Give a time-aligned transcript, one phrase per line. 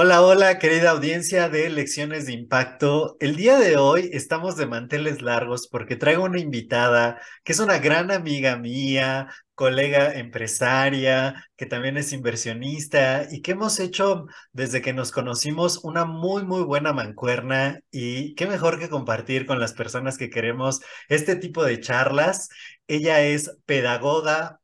[0.00, 3.16] Hola, hola, querida audiencia de Lecciones de Impacto.
[3.18, 7.78] El día de hoy estamos de manteles largos porque traigo una invitada que es una
[7.78, 9.26] gran amiga mía,
[9.56, 16.04] colega empresaria, que también es inversionista y que hemos hecho desde que nos conocimos una
[16.04, 21.34] muy, muy buena mancuerna y qué mejor que compartir con las personas que queremos este
[21.34, 22.50] tipo de charlas.
[22.86, 24.60] Ella es pedagoga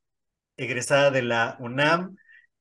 [0.56, 2.16] egresada de la UNAM.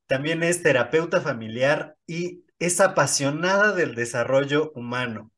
[0.08, 5.32] También es terapeuta familiar y es apasionada del desarrollo humano,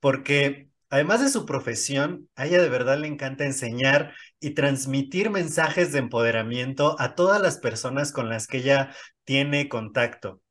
[0.00, 5.92] porque además de su profesión, a ella de verdad le encanta enseñar y transmitir mensajes
[5.92, 8.94] de empoderamiento a todas las personas con las que ella
[9.24, 10.42] tiene contacto.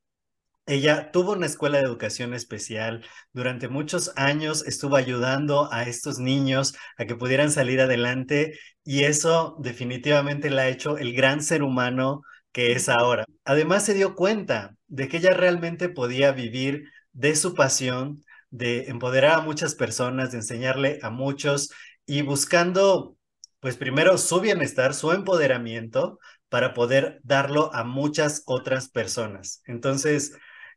[0.66, 3.04] Ella tuvo una escuela de educación especial.
[3.32, 9.56] Durante muchos años estuvo ayudando a estos niños a que pudieran salir adelante y eso
[9.60, 12.22] definitivamente la ha hecho el gran ser humano
[12.56, 13.26] que es ahora.
[13.44, 19.32] Además se dio cuenta de que ella realmente podía vivir de su pasión, de empoderar
[19.34, 21.70] a muchas personas, de enseñarle a muchos
[22.06, 23.18] y buscando,
[23.60, 29.60] pues primero su bienestar, su empoderamiento para poder darlo a muchas otras personas.
[29.66, 30.32] Entonces,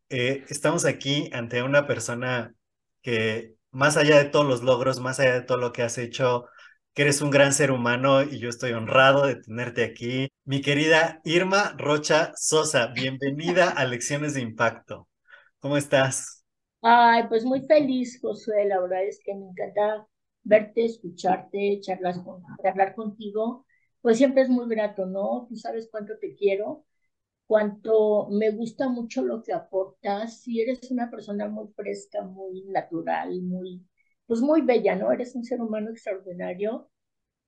[0.10, 2.54] eh, estamos aquí ante una persona
[3.02, 6.50] que más allá de todos los logros, más allá de todo lo que has hecho,
[6.94, 10.30] que eres un gran ser humano y yo estoy honrado de tenerte aquí.
[10.46, 15.08] Mi querida Irma Rocha Sosa, bienvenida a Lecciones de Impacto.
[15.60, 16.46] ¿Cómo estás?
[16.82, 18.66] Ay, pues muy feliz, Josué.
[18.66, 20.08] La verdad es que me encanta
[20.44, 23.66] verte, escucharte, charlas con, hablar contigo.
[24.02, 25.46] Pues siempre es muy grato, ¿no?
[25.50, 26.86] Tú sabes cuánto te quiero,
[27.48, 30.48] cuánto me gusta mucho lo que aportas.
[30.48, 33.86] Y eres una persona muy fresca, muy natural, muy
[34.30, 35.12] pues muy bella, ¿no?
[35.12, 36.92] Eres un ser humano extraordinario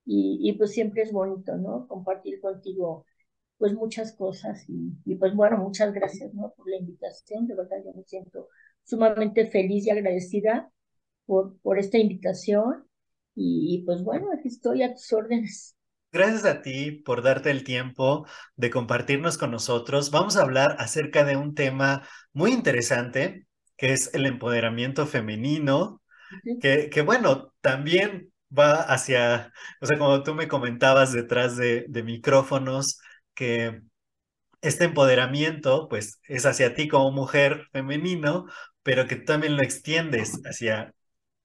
[0.04, 1.86] y, y pues siempre es bonito, ¿no?
[1.88, 3.06] Compartir contigo
[3.58, 6.52] pues muchas cosas y, y, pues bueno, muchas gracias, ¿no?
[6.56, 8.48] Por la invitación, de verdad yo me siento
[8.82, 10.72] sumamente feliz y agradecida
[11.26, 12.84] por, por esta invitación
[13.36, 15.76] y, y pues bueno, aquí estoy a tus órdenes.
[16.10, 18.26] Gracias a ti por darte el tiempo
[18.56, 20.10] de compartirnos con nosotros.
[20.10, 23.46] Vamos a hablar acerca de un tema muy interesante,
[23.78, 26.01] que es el empoderamiento femenino
[26.60, 33.00] que, bueno, también va hacia, o sea, como tú me comentabas detrás de, de micrófonos,
[33.34, 33.82] que
[34.62, 38.46] este empoderamiento, pues, es hacia ti como mujer femenino,
[38.82, 40.94] pero que también lo extiendes hacia,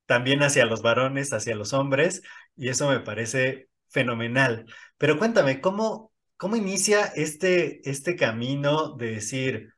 [0.06, 2.22] también hacia los varones, hacia los hombres,
[2.56, 4.66] y eso me parece fenomenal.
[4.98, 9.74] Pero cuéntame, ¿cómo, cómo inicia este, este camino de decir,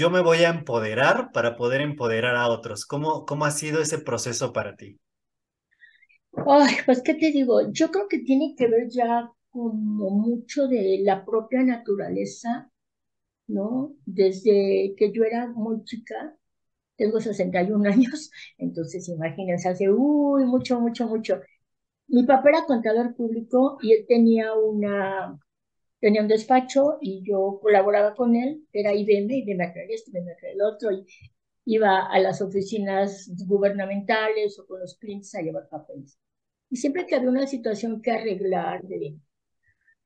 [0.00, 2.86] yo me voy a empoderar para poder empoderar a otros.
[2.86, 4.98] ¿Cómo, cómo ha sido ese proceso para ti?
[6.46, 7.70] Ay, pues, ¿qué te digo?
[7.72, 12.70] Yo creo que tiene que ver ya como mucho de la propia naturaleza,
[13.48, 13.94] ¿no?
[14.06, 16.36] Desde que yo era muy chica,
[16.96, 21.40] tengo 61 años, entonces imagínense, hace, uy, mucho, mucho, mucho.
[22.08, 25.38] Mi papá era contador público y él tenía una
[26.00, 30.50] tenía un despacho y yo colaboraba con él, era IBM, IBM hacía esto, IBM hacía
[30.52, 31.06] el otro, y
[31.66, 36.18] iba a las oficinas gubernamentales o con los clientes a llevar papeles.
[36.70, 39.16] Y siempre que había una situación que arreglar de,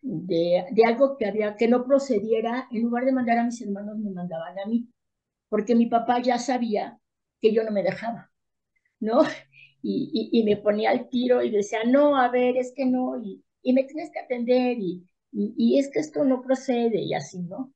[0.02, 3.98] de, de algo que había que no procediera, en lugar de mandar a mis hermanos,
[3.98, 4.88] me mandaban a mí,
[5.48, 7.00] porque mi papá ya sabía
[7.40, 8.32] que yo no me dejaba,
[9.00, 9.22] ¿no?
[9.82, 13.22] Y, y, y me ponía al tiro y decía, no, a ver, es que no,
[13.22, 17.40] y, y me tienes que atender, y, y, es que esto no procede y así,
[17.40, 17.74] ¿no?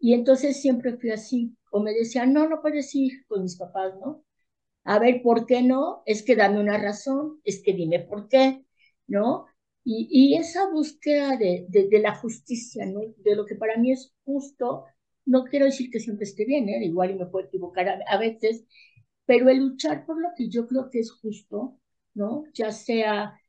[0.00, 3.94] Y entonces siempre fui así, o me decían, no, no puedes ir con mis papás,
[4.00, 4.24] ¿no?
[4.84, 6.02] A ver, ¿por qué no?
[6.06, 8.64] Es que dame una razón, es que dime por qué,
[9.08, 9.46] ¿no?
[9.84, 13.00] Y, y esa búsqueda de, de, la justicia, ¿no?
[13.18, 14.84] De lo que para mí es justo,
[15.24, 16.84] no quiero decir que siempre esté bien, ¿eh?
[16.84, 18.64] Igual y me puedo equivocar a, a veces,
[19.26, 21.78] pero el luchar por lo que yo creo que es justo,
[22.14, 22.44] ¿no?
[22.54, 23.40] Ya sea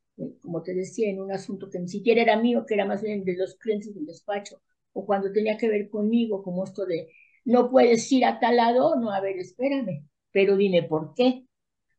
[0.41, 3.23] como te decía, en un asunto que ni siquiera era mío, que era más bien
[3.23, 4.61] de los clientes del despacho,
[4.93, 7.09] o cuando tenía que ver conmigo, como esto de,
[7.45, 11.45] no puedes ir a tal lado, no, a ver, espérame, pero dime por qué,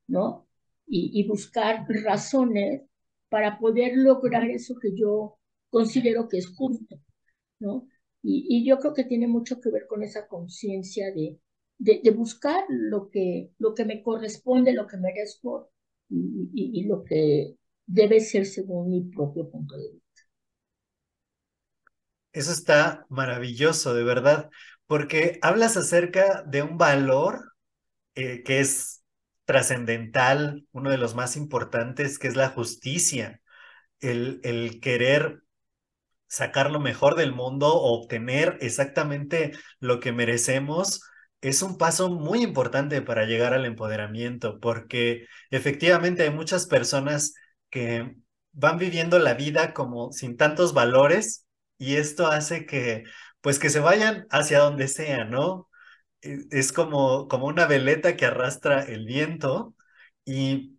[0.09, 0.49] ¿no?
[0.87, 2.83] Y, y buscar razones
[3.29, 5.39] para poder lograr eso que yo
[5.71, 6.97] considero que es justo,
[7.61, 7.89] ¿no?
[8.23, 11.41] Y, y yo creo que tiene mucho que ver con esa conciencia de,
[11.79, 15.71] de, de, buscar lo que, lo que me corresponde, lo que merezco
[16.11, 17.58] y, y, y lo que
[17.89, 20.23] debe ser según mi propio punto de vista.
[22.33, 24.51] Eso está maravilloso, de verdad,
[24.87, 27.55] porque hablas acerca de un valor
[28.17, 29.05] eh, que es
[29.47, 33.41] trascendental, uno de los más importantes, que es la justicia,
[34.01, 35.43] el, el querer
[36.29, 41.03] sacar lo mejor del mundo obtener exactamente lo que merecemos
[41.41, 47.35] es un paso muy importante para llegar al empoderamiento, porque efectivamente hay muchas personas
[47.71, 48.17] que
[48.53, 51.47] van viviendo la vida como sin tantos valores
[51.79, 53.05] y esto hace que
[53.41, 55.69] pues que se vayan hacia donde sea, ¿no?
[56.23, 59.75] E, es como, como una veleta que arrastra el viento
[60.25, 60.79] y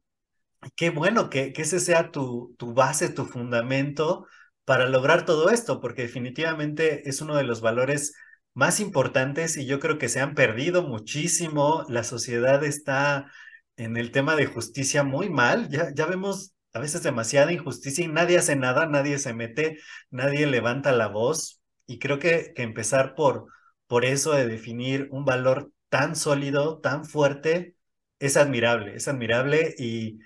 [0.75, 4.27] qué bueno que, que ese sea tu, tu base, tu fundamento
[4.65, 8.13] para lograr todo esto, porque definitivamente es uno de los valores
[8.53, 11.85] más importantes y yo creo que se han perdido muchísimo.
[11.89, 13.31] La sociedad está
[13.77, 15.69] en el tema de justicia muy mal.
[15.69, 19.79] Ya, ya vemos a veces demasiada injusticia y nadie hace nada, nadie se mete,
[20.11, 21.61] nadie levanta la voz.
[21.87, 23.47] Y creo que, empezar por,
[23.87, 27.75] por eso de definir un valor tan sólido, tan fuerte,
[28.19, 30.19] es admirable, es admirable y,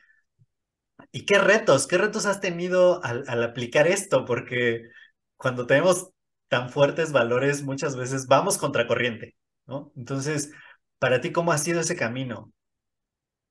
[1.12, 4.90] y qué retos, qué retos has tenido al, al aplicar esto, porque
[5.38, 6.12] cuando tenemos
[6.48, 9.36] tan fuertes valores, muchas veces vamos contracorriente,
[9.66, 9.92] ¿no?
[9.96, 10.52] Entonces,
[11.00, 12.52] para ti, ¿cómo ha sido ese camino?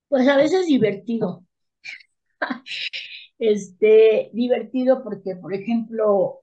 [0.09, 1.43] Pues a veces divertido.
[3.39, 6.43] este, divertido porque, por ejemplo,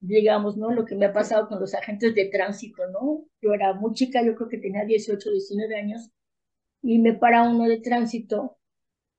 [0.00, 0.70] digamos, ¿no?
[0.72, 3.24] Lo que me ha pasado con los agentes de tránsito, ¿no?
[3.40, 6.10] Yo era muy chica, yo creo que tenía 18, 19 años,
[6.82, 8.58] y me para uno de tránsito,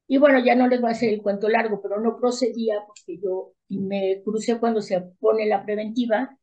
[0.07, 3.19] y bueno, ya no les voy a hacer el cuento largo, pero no procedía porque
[3.21, 6.38] yo me crucé cuando se pone la preventiva,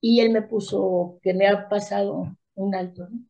[0.00, 3.24] y él me puso que me ha pasado un alto, ¿no?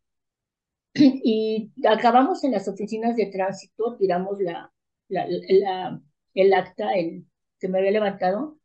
[0.95, 4.73] Y acabamos en las oficinas de tránsito, tiramos la,
[5.09, 6.03] la, la,
[6.35, 7.27] el acta el,
[7.59, 8.59] que me había levantado,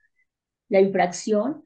[0.70, 1.66] la infracción,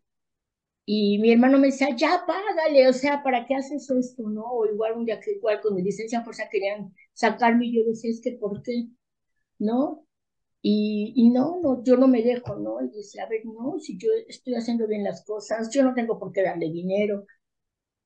[0.86, 4.44] y mi hermano me decía, ya págale, o sea, ¿para qué haces esto, no?
[4.46, 8.10] O igual un día que igual con mi licencia fuerza querían sacarme y yo decía,
[8.12, 8.88] es que ¿por qué?
[9.60, 10.06] ¿No?
[10.62, 12.82] Y, y, no, no, yo no me dejo, ¿no?
[12.84, 16.20] Y dice, a ver, no, si yo estoy haciendo bien las cosas, yo no tengo
[16.20, 17.26] por qué darle dinero.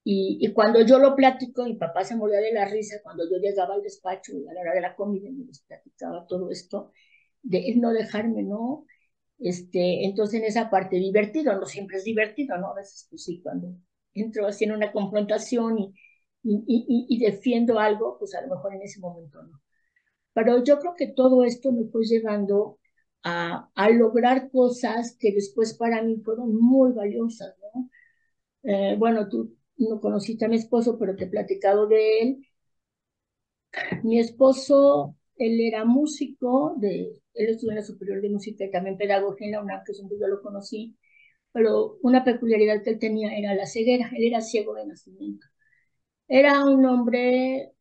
[0.03, 3.37] Y, y cuando yo lo platico, mi papá se moría de la risa cuando yo
[3.37, 6.91] llegaba al despacho y a la hora de la comida me les platicaba todo esto,
[7.43, 8.85] de no dejarme, ¿no?
[9.39, 12.71] Este, entonces en esa parte divertido, no siempre es divertido, ¿no?
[12.71, 13.69] A veces pues sí, cuando
[14.13, 15.93] entro así en una confrontación y,
[16.43, 16.63] y,
[17.09, 19.61] y, defiendo algo, pues a lo mejor en ese momento no.
[20.33, 22.79] Pero yo creo que todo esto me fue llevando
[23.23, 27.89] a, a lograr cosas que después para mí fueron muy valiosas, ¿no?
[28.63, 29.55] Eh, bueno, tú
[29.89, 32.47] no conociste a mi esposo, pero te he platicado de él.
[34.03, 38.97] Mi esposo, él era músico, de, él estudió en la Superior de Música y también
[38.97, 40.95] pedagogía en la UNAM, que es donde yo lo conocí,
[41.53, 45.47] pero una peculiaridad que él tenía era la ceguera, él era ciego de nacimiento.
[46.27, 47.73] Era un hombre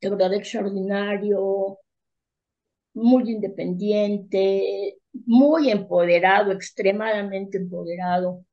[0.00, 1.78] de verdad extraordinario,
[2.94, 8.44] muy independiente, muy empoderado, extremadamente empoderado.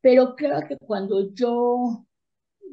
[0.00, 2.06] Pero creo que cuando yo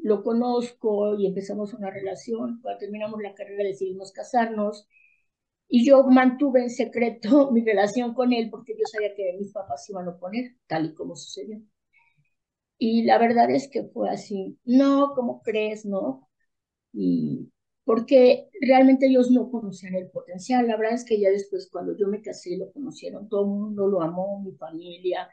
[0.03, 4.87] lo conozco y empezamos una relación, cuando terminamos la carrera decidimos casarnos
[5.67, 9.89] y yo mantuve en secreto mi relación con él porque yo sabía que mis papás
[9.89, 11.61] iban a oponer, tal y como sucedió.
[12.79, 15.85] Y la verdad es que fue así, no, ¿cómo crees?
[15.85, 16.29] No.
[16.93, 17.51] Y
[17.85, 20.67] porque realmente ellos no conocían el potencial.
[20.67, 23.87] La verdad es que ya después, cuando yo me casé, lo conocieron, todo el mundo
[23.87, 25.29] lo amó, mi familia,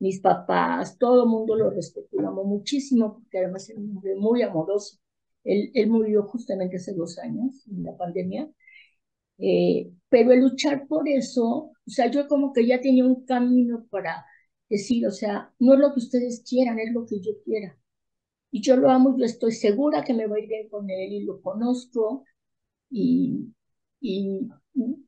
[0.00, 4.16] mis papás, todo el mundo lo respetó, lo amó muchísimo, porque además era un hombre
[4.16, 4.98] muy amoroso.
[5.44, 8.50] Él, él murió justamente hace dos años, en la pandemia.
[9.38, 13.86] Eh, pero el luchar por eso, o sea, yo como que ya tenía un camino
[13.90, 14.24] para
[14.68, 17.76] decir, o sea, no es lo que ustedes quieran, es lo que yo quiera
[18.50, 21.40] y yo lo amo, yo estoy segura que me voy bien con él y lo
[21.42, 22.24] conozco
[22.90, 23.54] y,
[24.00, 24.48] y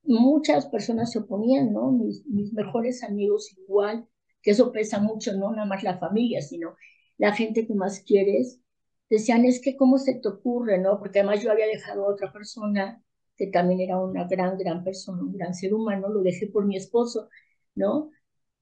[0.04, 1.92] muchas personas se oponían, ¿no?
[1.92, 4.06] Mis, mis mejores amigos igual,
[4.42, 6.76] que eso pesa mucho, no nada más la familia, sino
[7.18, 8.60] la gente que más quieres,
[9.10, 10.98] decían, es que cómo se te ocurre, ¿no?
[10.98, 13.02] Porque además yo había dejado a otra persona
[13.36, 16.76] que también era una gran, gran persona, un gran ser humano, lo dejé por mi
[16.76, 17.28] esposo,
[17.74, 18.10] ¿no?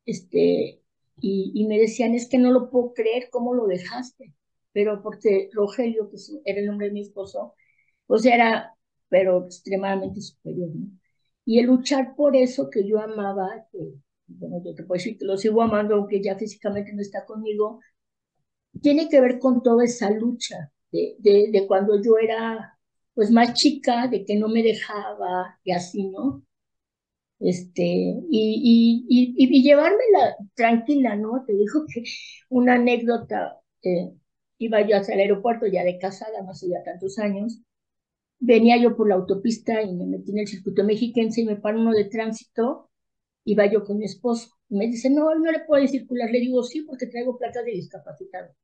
[0.06, 0.82] Este,
[1.20, 4.34] y, y me decían, es que no lo puedo creer, ¿cómo lo dejaste?
[4.72, 7.54] pero porque Rogelio, que era el nombre de mi esposo,
[8.06, 8.76] pues era,
[9.08, 10.88] pero extremadamente superior, ¿no?
[11.44, 13.94] Y el luchar por eso que yo amaba, que,
[14.38, 17.80] bueno, yo te puedo decir que lo sigo amando, aunque ya físicamente no está conmigo,
[18.82, 22.78] tiene que ver con toda esa lucha de, de, de cuando yo era,
[23.14, 26.42] pues, más chica, de que no me dejaba, y así, ¿no?
[27.40, 31.44] Este, y, y, y, y llevármela tranquila, ¿no?
[31.46, 32.04] Te dijo que
[32.50, 34.12] una anécdota, eh,
[34.58, 37.60] iba yo hacia el aeropuerto ya de casada, no sé ya tantos años,
[38.40, 41.80] venía yo por la autopista y me metí en el circuito mexiquense y me paró
[41.80, 42.89] uno de tránsito,
[43.52, 46.82] iba yo con mi esposo, me dice, no, no le puedo circular, le digo, sí,
[46.82, 48.54] porque traigo placa de discapacitado.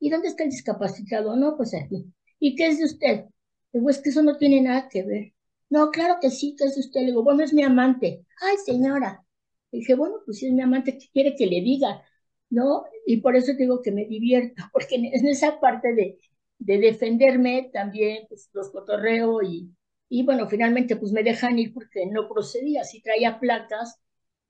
[0.00, 1.36] ¿Y dónde está el discapacitado?
[1.36, 2.06] No, pues aquí.
[2.38, 3.24] ¿y qué es de usted?
[3.72, 5.32] Digo, es que eso no tiene nada que ver.
[5.70, 7.00] No, claro que sí, que es de usted.
[7.00, 8.26] Le digo, bueno, es mi amante.
[8.40, 9.24] Ay, señora.
[9.70, 12.02] dije, bueno, pues si es mi amante, ¿qué quiere que le diga?
[12.50, 12.84] ¿No?
[13.06, 16.18] Y por eso digo que me divierto, porque en esa parte de,
[16.58, 19.74] de defenderme también, pues los cotorreo y,
[20.08, 24.00] y bueno, finalmente pues me dejan ir porque no procedía, si traía placas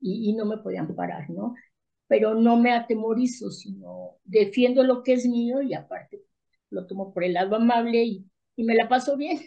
[0.03, 1.55] y, no me podían parar, ¿no?
[2.07, 6.21] Pero no me atemorizo, sino defiendo lo que es mío y aparte
[6.69, 9.39] lo tomo por el lado amable y, y me la paso bien,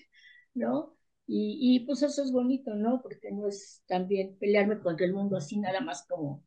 [0.54, 0.96] ¿no?
[1.26, 3.02] Y, y, pues eso es bonito, ¿no?
[3.02, 6.44] Porque no es también pelearme contra el mundo así nada más como,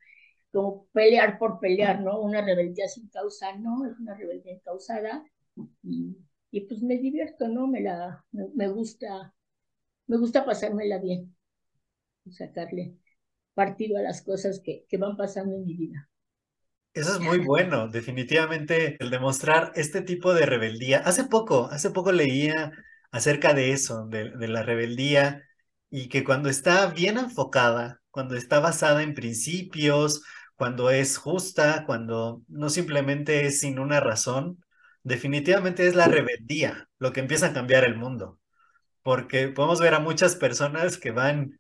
[0.52, 2.20] como pelear por pelear, ¿no?
[2.22, 5.24] Una rebeldía sin causa, no, es una rebeldía encausada
[5.84, 6.18] y,
[6.52, 7.68] y pues me divierto, ¿no?
[7.68, 9.34] Me la, me, gusta,
[10.08, 11.36] me gusta pasármela bien,
[12.32, 12.96] sacarle
[13.60, 16.08] partido a las cosas que, que van pasando en mi vida.
[16.94, 21.00] Eso es muy bueno, definitivamente el demostrar este tipo de rebeldía.
[21.00, 22.72] Hace poco, hace poco leía
[23.12, 25.44] acerca de eso, de, de, la rebeldía,
[25.90, 30.24] y que cuando está bien enfocada, cuando está basada en principios,
[30.56, 34.64] cuando es justa, cuando no simplemente es sin una razón,
[35.04, 38.40] definitivamente es la rebeldía lo que empieza a cambiar el mundo,
[39.04, 41.60] porque podemos ver a muchas personas que van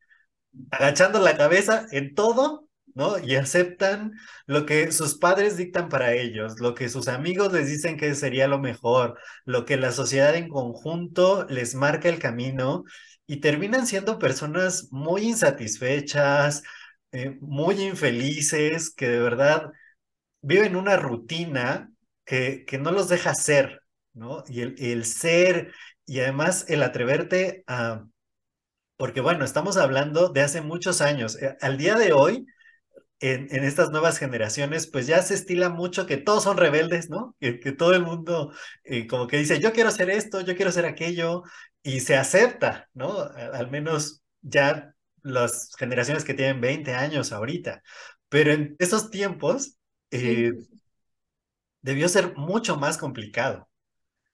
[0.72, 3.20] agachando la cabeza en todo, ¿no?
[3.20, 4.14] Y aceptan
[4.46, 8.48] lo que sus padres dictan para ellos, lo que sus amigos les dicen que sería
[8.48, 12.84] lo mejor, lo que la sociedad en conjunto les marca el camino
[13.28, 16.64] y terminan siendo personas muy insatisfechas,
[17.12, 19.72] eh, muy infelices, que de verdad
[20.42, 21.92] viven una rutina
[22.26, 23.82] que, no los deja ser,
[24.14, 24.44] ¿no?
[24.48, 25.74] Y el, el ser
[26.06, 28.06] y además el atreverte a...
[29.00, 31.42] Porque bueno, estamos hablando de hace muchos años.
[31.42, 32.46] Eh, al día de hoy,
[33.22, 37.34] en, en, estas nuevas generaciones, pues ya se estila mucho que todos son rebeldes, ¿no?
[37.40, 38.54] Que, que todo el mundo
[38.84, 41.44] eh, como que dice, yo quiero hacer esto, yo quiero hacer aquello,
[41.82, 43.22] y se acepta, ¿no?
[43.22, 47.82] Al menos ya las generaciones que tienen 20 años ahorita.
[48.28, 49.78] Pero en esos tiempos,
[50.12, 50.52] eh,
[51.82, 53.70] debió ser mucho más complicado.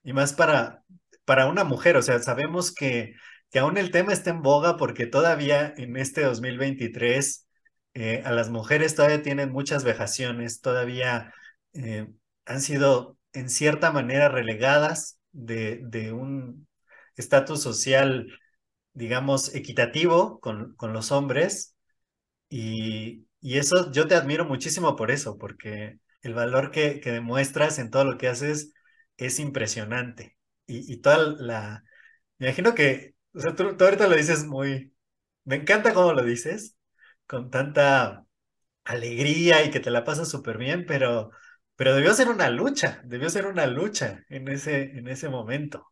[0.04, 0.84] Y más para,
[1.26, 3.14] para una mujer, o sea, sabemos que,
[3.56, 7.48] que aún el tema está en boga porque todavía en este 2023
[7.94, 11.34] eh, a las mujeres todavía tienen muchas vejaciones, todavía
[11.72, 12.06] eh,
[12.46, 16.68] han sido en cierta manera relegadas de, de un
[17.16, 18.28] estatus social,
[18.92, 21.78] digamos, equitativo con, con los hombres.
[22.50, 27.80] Y, y eso yo te admiro muchísimo por eso, porque el valor que, que, demuestras
[27.80, 28.74] en todo lo que haces
[29.16, 30.38] es impresionante.
[30.68, 31.84] Y, y toda la...
[32.38, 34.94] Me imagino que, o sea, tú, ahorita lo dices muy...
[35.44, 36.78] Me encanta cómo lo dices,
[37.28, 38.26] con tanta
[38.86, 41.32] alegría y que te la pasas súper bien, pero,
[41.76, 45.88] pero debió ser una lucha, debió ser una lucha en ese, en ese momento,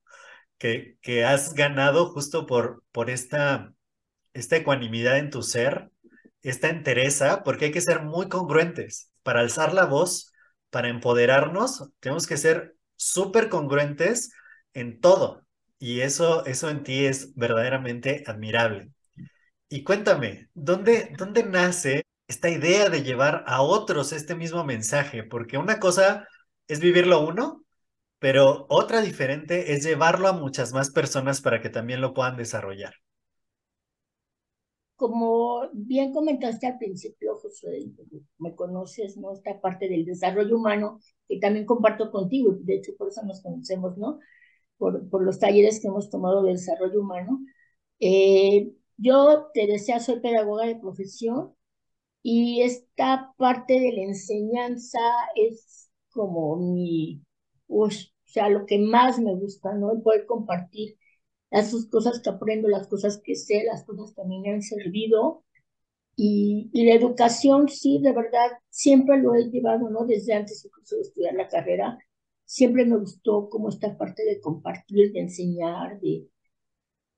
[0.58, 3.74] que, que has ganado justo por, por esta,
[4.34, 5.92] esta ecuanimidad en tu ser,
[6.42, 10.34] esta entereza, porque hay que ser muy congruentes para alzar la voz,
[10.70, 14.32] para empoderarnos, tenemos que ser súper congruentes
[14.74, 15.43] en todo.
[15.84, 18.94] Y eso, eso en ti es verdaderamente admirable.
[19.68, 25.24] Y cuéntame, ¿dónde, ¿dónde nace esta idea de llevar a otros este mismo mensaje?
[25.24, 26.26] Porque una cosa
[26.70, 27.66] es vivirlo uno,
[28.20, 32.94] pero otra diferente es llevarlo a muchas más personas para que también lo puedan desarrollar
[34.96, 37.92] como bien comentaste al principio, José,
[38.38, 39.34] me conoces, ¿no?
[39.34, 43.98] Esta parte del desarrollo humano que también comparto contigo, de hecho por eso nos conocemos,
[43.98, 44.20] ¿no?
[44.84, 47.40] Por, por los talleres que hemos tomado de desarrollo humano.
[48.00, 51.56] Eh, yo te decía, soy pedagoga de profesión
[52.24, 55.00] y esta parte de la enseñanza
[55.36, 57.22] es como mi,
[57.68, 57.90] o
[58.26, 59.92] sea, lo que más me gusta, ¿no?
[59.94, 60.98] El poder compartir
[61.52, 64.62] las cosas que aprendo, las cosas que sé, las cosas que a mí me han
[64.64, 65.44] servido.
[66.16, 70.06] Y, y la educación, sí, de verdad, siempre lo he llevado, ¿no?
[70.06, 71.98] Desde antes incluso de estudiar la carrera,
[72.46, 76.28] siempre me gustó como esta parte de compartir, de enseñar, de,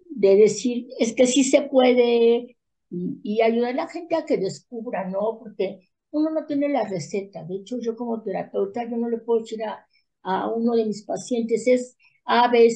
[0.10, 2.58] de decir, es que sí se puede
[2.90, 5.40] y, ayudar a la gente a que descubra, ¿no?
[5.40, 7.44] Porque uno no tiene la receta.
[7.44, 9.86] De hecho, yo como terapeuta, yo no le puedo decir a,
[10.24, 12.70] a uno de mis pacientes, es A, B.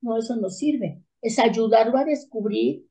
[0.00, 1.02] No, eso no sirve.
[1.20, 2.86] Es ayudarlo a descubrir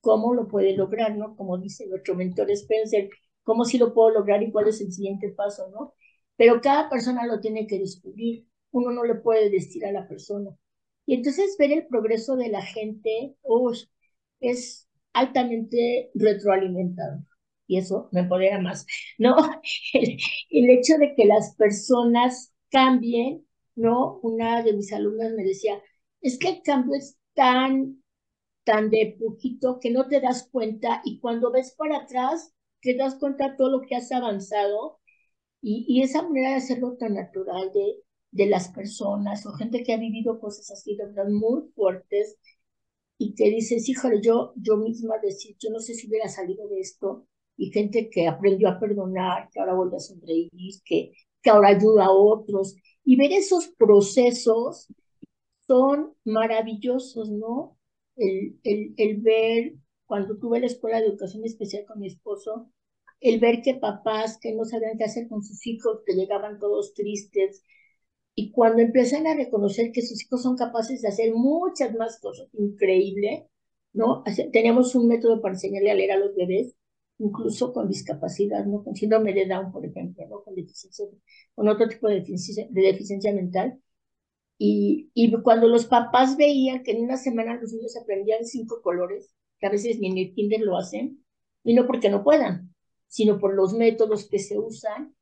[0.00, 1.36] cómo lo puede lograr, ¿no?
[1.36, 3.10] Como dice nuestro mentor Spencer,
[3.42, 5.94] cómo sí lo puedo lograr y cuál es el siguiente paso, ¿no?
[6.36, 8.46] Pero cada persona lo tiene que descubrir.
[8.72, 10.50] Uno no le puede decir a la persona.
[11.06, 13.36] Y entonces ver el progreso de la gente
[14.40, 17.24] es altamente retroalimentado.
[17.66, 18.86] Y eso me empodera más,
[19.18, 19.36] ¿no?
[19.92, 20.18] El,
[20.50, 24.18] el hecho de que las personas cambien, ¿no?
[24.22, 25.80] Una de mis alumnas me decía,
[26.20, 28.02] es que el cambio es tan,
[28.64, 32.52] tan de poquito que no te das cuenta y cuando ves para atrás
[32.82, 35.00] te das cuenta de todo lo que has avanzado
[35.66, 37.96] y, y esa manera de hacerlo tan natural de,
[38.32, 42.38] de las personas o gente que ha vivido cosas así, de verdad, muy fuertes
[43.18, 46.80] y que dices, híjole, yo, yo misma decir, yo no sé si hubiera salido de
[46.80, 50.50] esto y gente que aprendió a perdonar, que ahora vuelve a sonreír,
[50.84, 54.88] que, que ahora ayuda a otros y ver esos procesos
[55.66, 57.78] son maravillosos, ¿no?
[58.16, 59.74] El, el, el ver,
[60.06, 62.70] cuando tuve la escuela de educación especial con mi esposo,
[63.20, 66.94] el ver que papás que no sabían qué hacer con sus hijos, que llegaban todos
[66.94, 67.62] tristes,
[68.34, 72.48] y cuando empiezan a reconocer que sus hijos son capaces de hacer muchas más cosas,
[72.52, 73.48] increíble,
[73.94, 74.22] ¿no?
[74.52, 76.74] Teníamos un método para enseñarle a leer a los bebés,
[77.18, 78.84] incluso con discapacidad, ¿no?
[78.84, 80.42] Con síndrome de Down, por ejemplo, ¿no?
[80.44, 81.06] Con deficiencia,
[81.54, 83.80] con otro tipo de deficiencia, de deficiencia mental.
[84.58, 89.34] Y, y cuando los papás veían que en una semana los niños aprendían cinco colores,
[89.58, 91.24] que a veces ni en el kinder lo hacen,
[91.64, 92.74] y no porque no puedan,
[93.08, 95.14] sino por los métodos que se usan,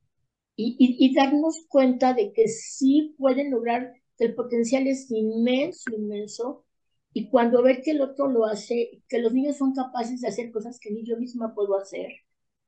[0.56, 6.64] y, y, darnos cuenta de que sí pueden lograr, el potencial es inmenso, inmenso,
[7.12, 10.52] y cuando ver que el otro lo hace, que los niños son capaces de hacer
[10.52, 12.08] cosas que ni yo misma puedo hacer,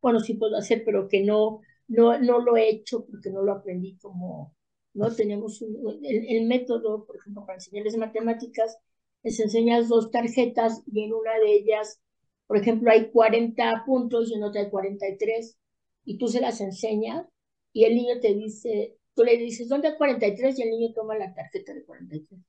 [0.01, 3.53] bueno, sí puedo hacer, pero que no, no, no lo he hecho porque no lo
[3.53, 4.55] aprendí como,
[4.95, 5.15] ¿no?
[5.15, 8.79] Tenemos el, el, método, por ejemplo, para enseñarles matemáticas,
[9.23, 12.01] les enseñas dos tarjetas y en una de ellas,
[12.47, 15.59] por ejemplo, hay 40 puntos y en otra hay 43,
[16.05, 17.27] y tú se las enseñas
[17.73, 20.59] y el niño te dice, tú le dices, ¿dónde hay 43?
[20.59, 22.41] Y el niño toma la tarjeta de 43.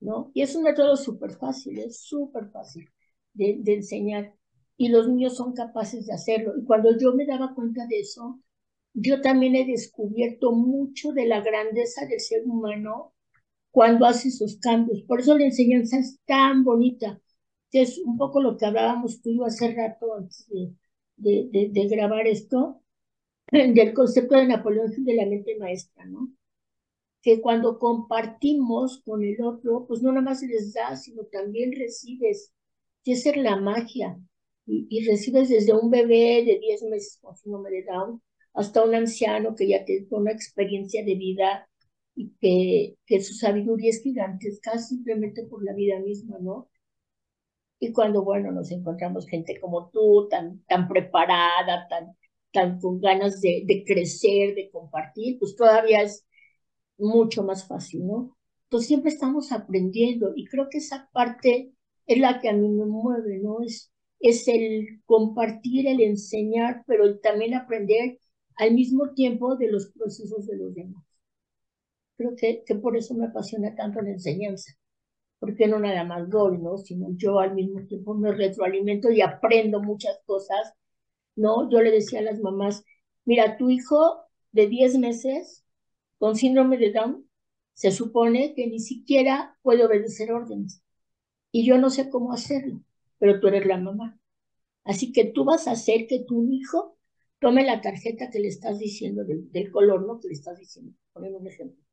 [0.00, 0.30] ¿No?
[0.34, 2.88] Y es un método súper fácil, es súper fácil
[3.32, 4.34] de, de enseñar.
[4.76, 6.54] Y los niños son capaces de hacerlo.
[6.58, 8.40] Y cuando yo me daba cuenta de eso,
[8.94, 13.12] yo también he descubierto mucho de la grandeza del ser humano
[13.70, 15.02] cuando hace esos cambios.
[15.02, 17.20] Por eso la enseñanza es tan bonita,
[17.74, 20.70] que es un poco lo que hablábamos tú y yo hace rato antes de,
[21.16, 22.80] de, de, grabar esto,
[23.50, 26.32] del concepto de Napoleón de la mente maestra, ¿no?
[27.20, 32.52] Que cuando compartimos con el otro, pues no nada más les das, sino también recibes.
[33.02, 34.20] Y esa es la magia.
[34.66, 38.22] Y, y recibes desde un bebé de 10 meses con síndrome de Down
[38.52, 41.68] hasta un anciano que ya tiene una experiencia de vida
[42.14, 46.68] y que, que su sabiduría es gigantesca simplemente por la vida misma, ¿no?
[47.78, 52.16] Y cuando, bueno, nos encontramos gente como tú, tan, tan preparada, tan,
[52.52, 56.24] tan con ganas de, de crecer, de compartir, pues todavía es
[56.98, 58.36] mucho más fácil, ¿no?
[58.64, 61.72] Entonces siempre estamos aprendiendo y creo que esa parte
[62.06, 63.62] es la que a mí me mueve, ¿no?
[63.62, 68.18] Es, es el compartir, el enseñar, pero también aprender
[68.56, 71.04] al mismo tiempo de los procesos de los demás.
[72.16, 74.72] Creo que, que por eso me apasiona tanto la enseñanza,
[75.44, 76.78] porque no nada más doy, ¿no?
[76.78, 80.74] Sino yo al mismo tiempo me retroalimento y aprendo muchas cosas
[81.36, 81.70] ¿no?
[81.70, 82.84] Yo le decía a las mamás,
[83.24, 85.64] mira, tu hijo de 10 meses
[86.18, 87.28] con síndrome de Down
[87.74, 90.82] se supone que ni siquiera puede obedecer órdenes.
[91.52, 92.80] Y yo no sé cómo hacerlo,
[93.18, 94.18] pero tú eres la mamá.
[94.84, 96.98] Así que tú vas a hacer que tu hijo
[97.40, 100.20] tome la tarjeta que le estás diciendo del, color, ¿no?
[100.20, 101.83] Que le estás diciendo, poner un ejemplo.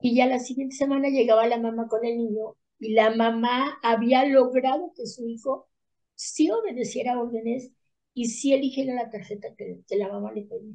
[0.00, 4.24] Y ya la siguiente semana llegaba la mamá con el niño y la mamá había
[4.26, 5.68] logrado que su hijo
[6.14, 7.72] sí obedeciera órdenes
[8.14, 10.74] y sí eligiera la tarjeta que, que, la mamá le pedía.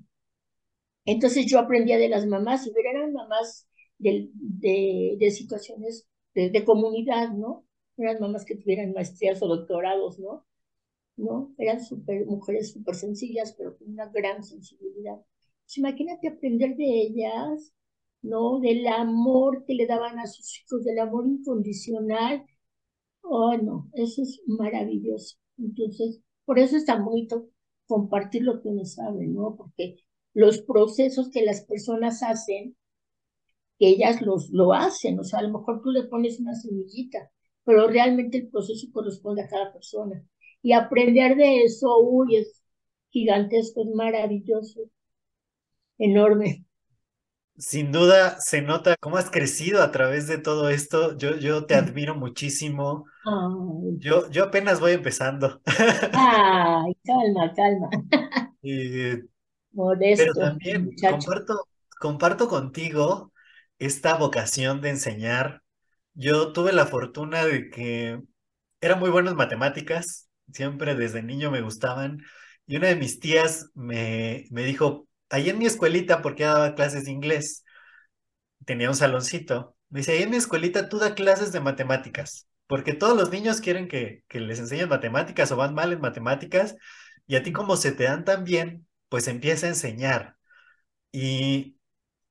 [1.05, 7.65] Entonces yo aprendía de las mamás, y eran mamás de, de, situaciones de, comunidad, ¿no?
[7.97, 10.45] Eran mamás que tuvieran maestrías o doctorados, ¿no?
[11.17, 11.53] ¿No?
[11.57, 11.79] Eran
[12.25, 15.17] mujeres súper sencillas, pero con una gran sensibilidad.
[15.65, 17.73] Pues imagínate aprender de ellas,
[18.23, 18.59] ¿no?
[18.59, 22.45] Del amor que le daban a sus hijos, del amor incondicional.
[23.21, 25.37] Oh, no, eso es maravilloso.
[25.57, 27.49] Entonces, por eso es tan bonito
[27.87, 29.55] compartir lo que uno sabe, ¿no?
[29.57, 29.97] Porque
[30.33, 32.75] los procesos que las personas hacen,
[33.79, 37.31] que ellas los, lo hacen, o sea, a lo mejor tú le pones una semillita,
[37.63, 40.23] pero realmente el proceso corresponde a cada persona.
[40.61, 42.63] Y aprender de eso, uy, es
[43.11, 44.89] gigantesco, es maravilloso,
[45.97, 46.65] enorme.
[47.57, 51.15] Sin duda se nota cómo has crecido a través de todo esto.
[51.17, 53.05] Yo, yo te admiro muchísimo.
[53.25, 53.99] Ay.
[53.99, 55.61] Yo, yo apenas voy empezando.
[56.11, 57.89] Ay, calma, calma.
[58.61, 59.21] Eh,
[59.73, 61.27] Modesto, pero también muchacho.
[61.27, 61.67] comparto,
[61.99, 63.33] comparto contigo
[63.79, 65.63] esta vocación de enseñar.
[66.13, 68.21] Yo tuve la fortuna de que
[68.81, 72.19] era muy bueno en matemáticas, siempre desde niño me gustaban.
[72.67, 77.05] Y una de mis tías me, me dijo, ahí en mi escuelita, porque daba clases
[77.05, 77.63] de inglés,
[78.65, 82.93] tenía un saloncito Me dice, ahí en mi escuelita tú da clases de matemáticas, porque
[82.93, 86.75] todos los niños quieren que, que les enseñen matemáticas o van mal en matemáticas,
[87.27, 90.37] y a ti como se te dan tan bien, pues empieza a enseñar.
[91.11, 91.77] Y,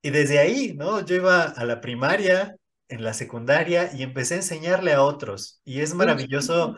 [0.01, 1.05] y desde ahí, ¿no?
[1.05, 2.55] Yo iba a la primaria,
[2.89, 5.61] en la secundaria, y empecé a enseñarle a otros.
[5.65, 6.75] Y es maravilloso,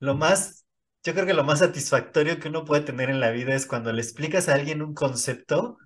[0.00, 0.64] lo más,
[1.04, 3.92] yo creo que lo más satisfactorio que uno puede tener en la vida es cuando
[3.92, 5.78] le explicas a alguien un concepto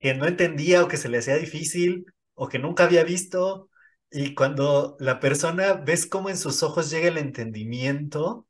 [0.00, 3.70] que no entendía o que se le hacía difícil o que nunca había visto.
[4.10, 8.46] Y cuando la persona ves cómo en sus ojos llega el entendimiento,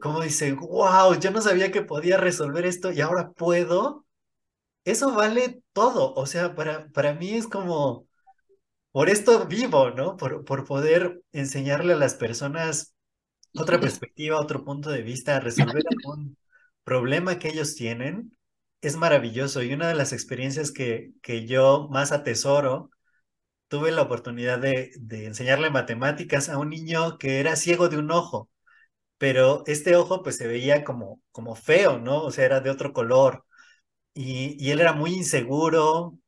[0.00, 4.04] como dice, wow, yo no sabía que podía resolver esto y ahora puedo,
[4.84, 6.14] eso vale todo.
[6.14, 8.08] O sea, para, para mí es como,
[8.92, 10.16] por esto vivo, ¿no?
[10.18, 12.95] Por, por poder enseñarle a las personas
[13.58, 16.36] otra perspectiva, otro punto de vista, resolver algún
[16.84, 18.36] problema que ellos tienen,
[18.80, 19.62] es maravilloso.
[19.62, 22.90] Y una de las experiencias que, que yo más atesoro,
[23.68, 28.10] tuve la oportunidad de, de enseñarle matemáticas a un niño que era ciego de un
[28.12, 28.50] ojo
[29.18, 32.22] pero este ojo pues se veía como, como feo, ¿no?
[32.22, 33.44] O sea, era de otro color.
[34.14, 36.18] Y, y él era muy inseguro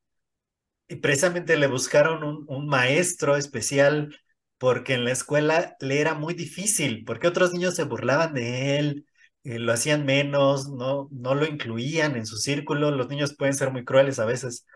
[0.89, 4.17] y precisamente le buscaron un, un, maestro especial
[4.59, 9.07] porque en la escuela le era muy difícil, porque otros niños se burlaban de él,
[9.45, 13.71] eh, lo hacían menos, no, no lo incluían en su círculo, los niños pueden ser
[13.73, 14.67] muy crueles a veces.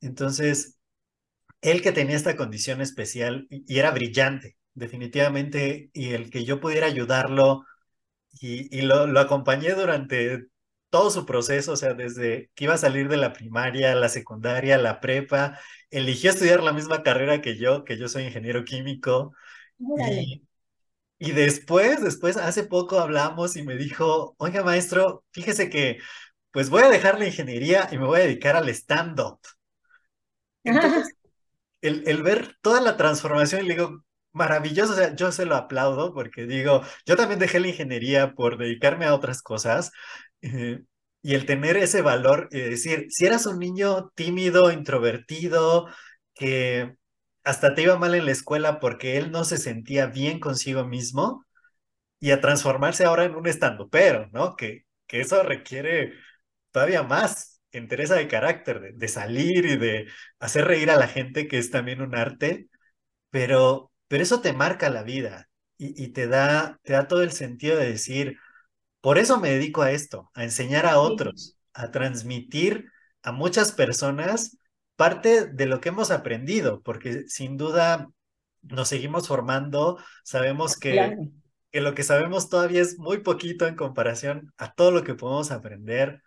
[0.00, 0.78] Entonces,
[1.62, 6.86] él que tenía esta condición especial y, era brillante, definitivamente, y el que yo pudiera
[6.86, 7.64] ayudarlo
[8.40, 10.46] y, y lo, lo, acompañé durante
[10.94, 14.78] todo su proceso, o sea, desde que iba a salir de la primaria, la secundaria,
[14.78, 15.58] la prepa,
[15.90, 19.34] eligió estudiar la misma carrera que yo, que yo soy ingeniero químico.
[19.76, 20.46] Y,
[21.18, 25.98] y después, después, hace poco hablamos y me dijo, oiga, maestro, fíjese que
[26.52, 29.40] pues voy a dejar la ingeniería y me voy a dedicar al stand-up.
[31.80, 36.14] El, el, ver toda la transformación, le digo, maravilloso, o sea, yo se lo aplaudo
[36.14, 39.92] porque digo, yo también dejé la ingeniería por dedicarme a otras cosas
[40.44, 40.80] eh,
[41.22, 45.88] y el tener ese valor y decir, si eras un niño tímido, introvertido,
[46.34, 46.96] que
[47.44, 51.44] hasta te iba mal en la escuela porque él no se sentía bien consigo mismo
[52.20, 54.56] y a transformarse ahora en un estandopero, ¿no?
[54.56, 56.14] Que, que eso requiere
[56.72, 61.48] todavía más entereza de carácter, de, de salir y de hacer reír a la gente,
[61.48, 62.68] que es también un arte,
[63.30, 67.32] pero pero eso te marca la vida y, y, te, da, te da todo el
[67.32, 68.38] sentido de decir,
[69.04, 72.90] por eso me dedico a esto, a enseñar a otros, a transmitir
[73.22, 74.56] a muchas personas
[74.96, 78.08] parte de lo que hemos aprendido, porque sin duda
[78.62, 81.16] nos seguimos formando, sabemos que, claro.
[81.70, 85.50] que lo que sabemos todavía es muy poquito en comparación a todo lo que podemos
[85.50, 86.22] aprender,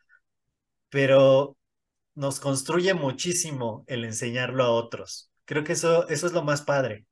[0.90, 1.58] pero
[2.14, 5.32] nos construye muchísimo el enseñarlo a otros.
[5.46, 7.08] Creo que eso, eso es lo más padre.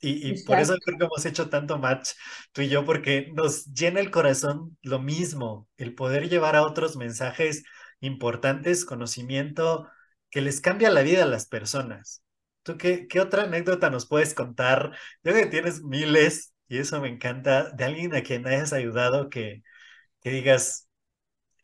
[0.00, 2.10] Y, y por eso creo que hemos hecho tanto match
[2.52, 6.96] tú y yo, porque nos llena el corazón lo mismo, el poder llevar a otros
[6.96, 7.64] mensajes
[8.00, 9.88] importantes, conocimiento
[10.30, 12.22] que les cambia la vida a las personas.
[12.62, 14.92] ¿Tú qué, qué otra anécdota nos puedes contar?
[15.22, 19.28] Yo creo que tienes miles y eso me encanta, de alguien a quien hayas ayudado
[19.28, 19.62] que,
[20.22, 20.88] que digas,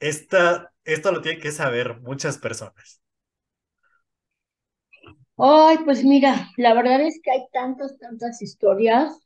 [0.00, 3.00] esta, esto lo tienen que saber muchas personas.
[5.38, 9.18] Ay, pues mira, la verdad es que hay tantas, tantas historias.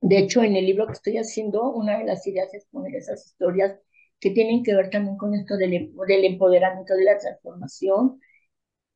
[0.00, 3.26] De hecho, en el libro que estoy haciendo, una de las ideas es poner esas
[3.26, 3.78] historias
[4.20, 5.74] que tienen que ver también con esto del,
[6.24, 8.20] empoderamiento, de la transformación.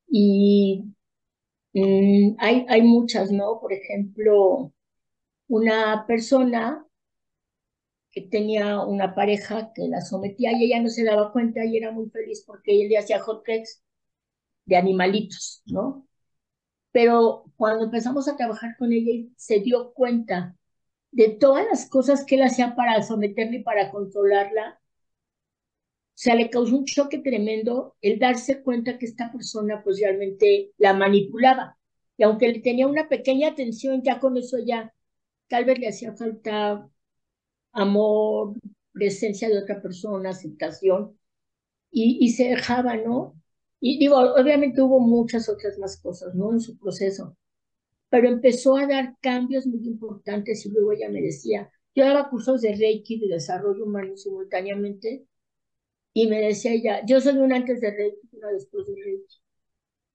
[0.08, 0.84] Y
[1.74, 3.60] mmm, hay, hay muchas, ¿no?
[3.60, 4.72] Por ejemplo,
[5.48, 6.86] una persona
[8.12, 11.90] que tenía una pareja que la sometía y ella no se daba cuenta y era
[11.92, 13.82] muy feliz porque él le hacía hot cakes
[14.70, 16.08] de animalitos, ¿no?
[16.92, 20.56] Pero cuando empezamos a trabajar con ella, se dio cuenta
[21.12, 24.80] de todas las cosas que él hacía para someterla y para controlarla.
[26.14, 30.72] O sea, le causó un choque tremendo el darse cuenta que esta persona pues realmente
[30.78, 31.78] la manipulaba.
[32.16, 34.92] Y aunque le tenía una pequeña atención, ya con eso ya
[35.48, 36.88] tal vez le hacía falta
[37.72, 38.54] amor,
[38.92, 41.18] presencia de otra persona, aceptación,
[41.92, 43.39] y, y se dejaba, ¿no?
[43.80, 46.52] Y digo, obviamente hubo muchas otras más cosas, ¿no?
[46.52, 47.36] En su proceso,
[48.10, 52.62] pero empezó a dar cambios muy importantes y luego ella me decía, yo daba cursos
[52.62, 55.26] de Reiki, de desarrollo humano simultáneamente,
[56.14, 59.36] y me decía ella, yo soy una antes de Reiki y una después de Reiki,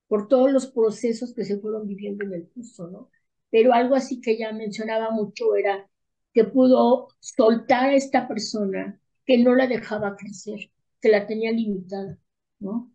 [0.08, 3.10] por todos los procesos que se fueron viviendo en el curso, ¿no?
[3.52, 5.90] Pero algo así que ella mencionaba mucho era
[6.34, 12.20] que pudo soltar a esta persona que no la dejaba crecer, que la tenía limitada,
[12.60, 12.95] ¿no?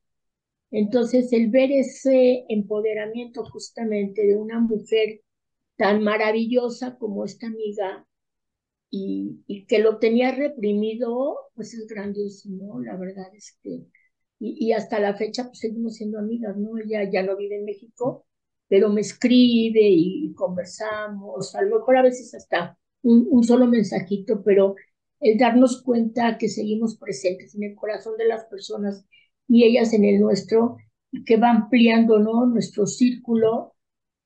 [0.70, 5.20] Entonces, el ver ese empoderamiento justamente de una mujer
[5.76, 8.06] tan maravillosa como esta amiga
[8.90, 12.80] y, que lo tenía reprimido, pues es grandioso, ¿no?
[12.80, 13.86] La verdad es que,
[14.38, 16.78] y, hasta la fecha pues seguimos siendo amigas, ¿no?
[16.78, 18.26] Ella ya no vive en México,
[18.68, 24.74] pero me escribe y conversamos, a lo mejor a veces hasta un solo mensajito, pero
[25.20, 29.06] el darnos cuenta que seguimos presentes en el corazón de las personas
[29.50, 30.76] y ellas en el nuestro,
[31.26, 32.46] que va ampliando, ¿no?
[32.46, 33.74] Nuestro círculo,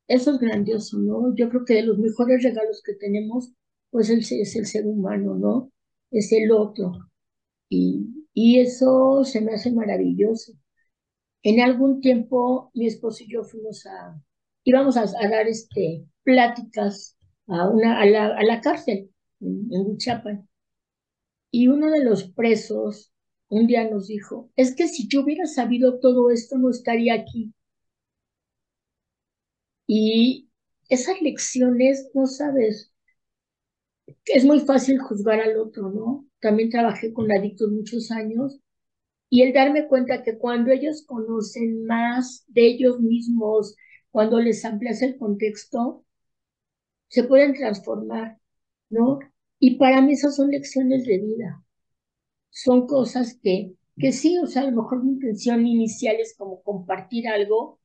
[0.07, 1.35] eso es grandioso, ¿no?
[1.35, 3.55] Yo creo que de los mejores regalos que tenemos,
[3.91, 5.73] pues es, el ser humano, ¿no?
[6.11, 6.93] Es el otro.
[7.71, 10.53] Y, y eso se me hace maravilloso.
[11.43, 14.21] En algún tiempo mi esposo y yo fuimos a,
[14.65, 19.11] íbamos a, a dar este, pláticas a, una, a, la, a la cárcel
[19.41, 20.47] en, en Huichapan.
[21.51, 23.13] Y uno de los presos
[23.49, 27.55] un día nos dijo, es que si yo hubiera sabido todo esto no estaría aquí.
[29.87, 30.51] Y
[30.91, 32.93] esas lecciones, no sabes,
[34.27, 36.27] es muy fácil juzgar al otro, ¿no?
[36.41, 38.59] También trabajé con adictos muchos años
[39.31, 43.77] y el darme cuenta que cuando ellos conocen más de ellos mismos,
[44.13, 46.05] cuando les amplias el contexto,
[47.09, 48.39] se pueden transformar,
[48.91, 49.21] ¿no?
[49.59, 51.63] Y para mí esas son lecciones de vida.
[52.55, 56.62] Son cosas que, que sí, o sea, a lo mejor mi intención inicial es como
[56.62, 57.81] compartir algo,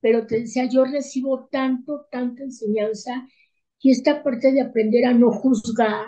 [0.00, 3.28] pero te decía, yo recibo tanto, tanta enseñanza
[3.80, 6.06] y esta parte de aprender a no juzgar,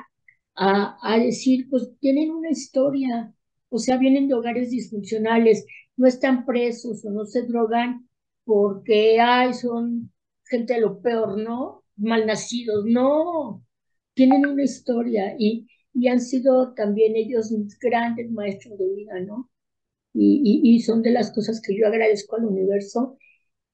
[0.55, 3.35] a, a decir, pues tienen una historia,
[3.71, 8.09] o sea, vienen de hogares disfuncionales, no están presos o no se drogan
[8.45, 10.13] porque, ay, son
[10.45, 11.85] gente de lo peor, ¿no?
[11.97, 13.65] Malnacidos, no,
[14.15, 19.51] tienen una historia y, y han sido también ellos grandes maestros de vida, ¿no?
[20.15, 23.19] Y, y, son de las cosas que yo agradezco al universo,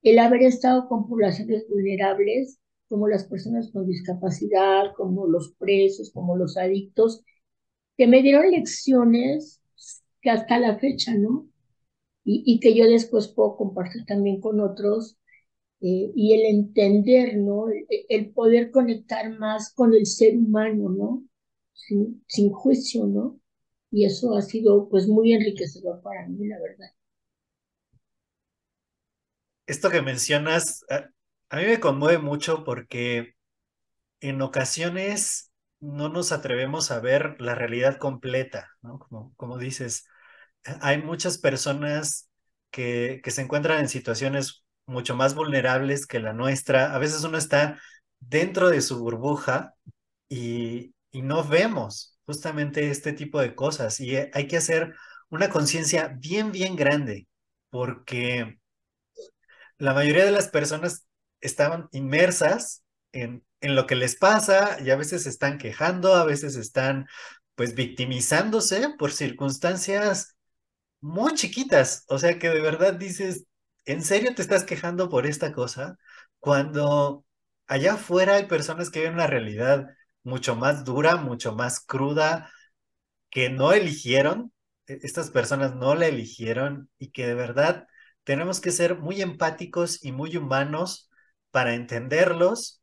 [0.03, 6.37] el haber estado con poblaciones vulnerables, como las personas con discapacidad, como los presos, como
[6.37, 7.25] los adictos,
[7.97, 9.61] que me dieron lecciones
[10.23, 11.49] que hasta la fecha, ¿no?
[12.25, 15.19] Y, y que yo después puedo compartir también con otros,
[15.81, 17.67] eh, y el entender, ¿no?
[18.09, 21.25] El, poder conectar más con el ser humano, ¿no?
[21.79, 23.41] Sin, juicio, ¿no?
[23.91, 26.89] Y eso ha sido pues muy enriquecedor para mí, la verdad.
[29.67, 31.09] Esto que mencionas, a,
[31.51, 33.35] a mí me conmueve mucho porque
[34.21, 38.99] en ocasiones no nos atrevemos a ver la realidad completa, ¿no?
[38.99, 40.07] Como, como dices,
[40.81, 42.29] hay muchas personas
[42.71, 46.95] que, que se encuentran en situaciones mucho más vulnerables que la nuestra.
[46.95, 47.81] A veces uno está
[48.21, 49.75] dentro de su burbuja
[50.29, 54.95] y, y no vemos justamente este tipo de cosas y hay que hacer
[55.31, 57.27] una conciencia bien, bien grande
[57.71, 58.59] porque
[59.79, 61.07] la mayoría de las personas
[61.41, 66.57] estaban inmersas en, en lo que les pasa y a veces están quejando, a veces
[66.57, 67.07] están
[67.55, 70.37] pues victimizándose por circunstancias
[71.01, 73.47] muy chiquitas, o sea que de verdad dices,
[73.87, 75.99] ¿en serio te estás quejando por esta cosa?
[76.41, 77.25] Cuando
[77.67, 79.89] allá afuera hay personas que viven una realidad
[80.25, 82.51] mucho más dura, mucho más cruda,
[83.31, 84.53] que no eligieron,
[84.87, 87.87] estas personas no la eligieron y que de verdad
[88.25, 91.11] tenemos que ser muy empáticos y muy humanos
[91.51, 92.83] para entenderlos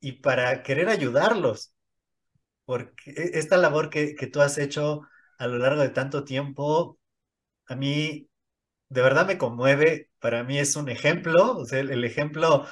[0.00, 1.72] y para querer ayudarlos.
[2.64, 5.02] Porque esta labor que, que tú has hecho
[5.38, 6.98] a lo largo de tanto tiempo,
[7.66, 8.28] a mí
[8.88, 10.10] de verdad me conmueve.
[10.20, 12.66] Para mí es un ejemplo, o el ejemplo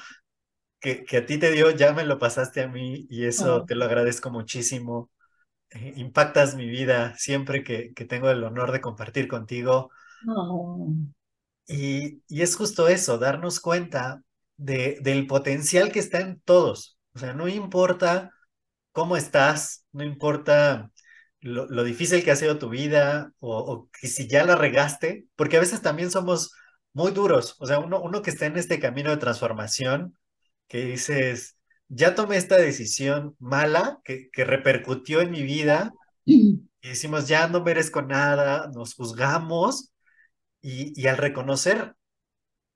[0.85, 3.65] que, que, a ti te dio, ya me lo pasaste a mí y eso oh.
[3.65, 5.11] te lo agradezco muchísimo.
[5.71, 9.91] Eh, impactas mi vida siempre que, que, tengo el honor de compartir contigo.
[10.29, 10.93] Oh.
[11.67, 14.23] Y, y, es justo eso, darnos cuenta
[14.59, 16.99] de, del potencial que está en todos.
[17.15, 18.31] O sea, no importa
[18.93, 20.93] cómo estás, no importa
[21.41, 25.27] lo, lo difícil que ha sido tu vida o, o, que si ya la regaste,
[25.35, 26.53] porque a veces también somos
[26.93, 27.57] muy duros.
[27.59, 30.15] O sea, uno, uno que está en este camino de transformación,
[30.75, 31.57] que dices,
[31.89, 35.93] ya tomé esta decisión mala que, que repercutió en mi vida
[36.81, 39.93] y decimos, ya no merezco nada, nos juzgamos
[40.61, 41.95] y, y al reconocer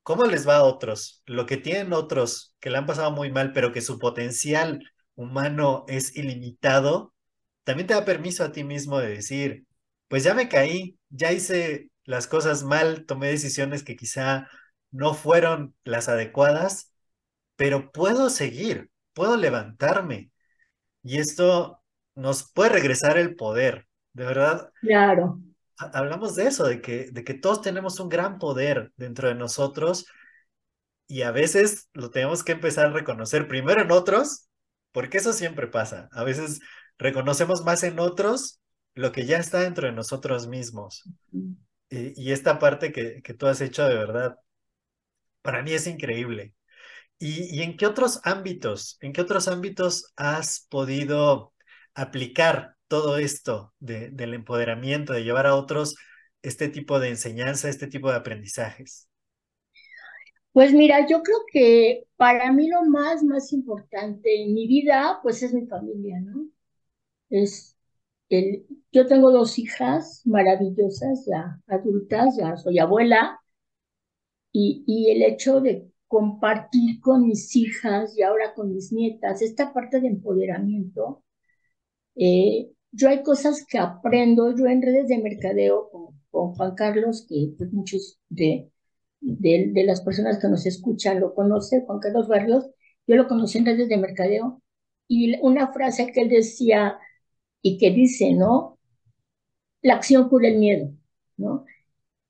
[0.05, 3.53] cómo les va a otros, lo que tienen otros que le han pasado muy mal,
[3.53, 4.81] pero que su potencial
[5.17, 7.13] humano es ilimitado,
[7.65, 9.67] también te da permiso a ti mismo de decir,
[10.07, 14.49] pues ya me caí, ya hice las cosas mal, tomé decisiones que quizá
[14.93, 16.88] no fueron las adecuadas,
[17.59, 20.31] pero puedo seguir, puedo levantarme.
[21.03, 21.83] Y esto
[22.15, 24.71] nos puede regresar el poder, de verdad.
[24.81, 25.41] Claro.
[25.77, 30.07] hablamos de eso, de que, de que todos tenemos un gran poder dentro de nosotros
[31.09, 34.49] y a veces lo tenemos que empezar a reconocer primero en otros,
[34.93, 36.09] porque eso siempre pasa.
[36.13, 36.61] A veces
[36.97, 38.61] reconocemos más en otros
[38.95, 41.03] lo que ya está dentro de nosotros mismos.
[41.91, 44.39] Y, esta parte que, que, tú has hecho de verdad,
[45.43, 46.55] para mí es increíble.
[47.19, 51.53] ¿Y, ¿Y, en qué otros ámbitos, en qué otros ámbitos has podido
[51.95, 55.97] aplicar todo esto del empoderamiento, de llevar a otros
[56.43, 59.09] este tipo de enseñanza, este tipo de aprendizajes?
[60.53, 65.43] Pues mira, yo creo que para mí lo más, más importante en mi vida, pues
[65.43, 66.49] es mi familia, ¿no?
[67.31, 67.77] Es
[68.31, 73.41] el, yo tengo dos hijas maravillosas, ya adultas, ya soy abuela,
[74.53, 79.73] y, y el hecho de compartir con mis hijas y ahora con mis nietas esta
[79.73, 81.25] parte de empoderamiento,
[82.17, 87.55] eh, yo hay cosas que aprendo, yo en redes de mercadeo con, Juan Carlos, que
[87.59, 88.71] pues, muchos de,
[89.21, 92.71] de, de, las personas que nos escuchan lo conocen, Juan Carlos Barrios,
[93.07, 94.63] yo lo conocí en redes de mercadeo,
[95.09, 96.99] y una frase que él decía
[97.63, 98.79] y que dice, ¿no?
[99.83, 100.93] La acción cura el miedo,
[101.37, 101.65] ¿no?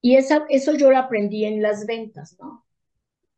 [0.00, 2.64] Y esa, eso yo lo aprendí en las ventas, ¿no?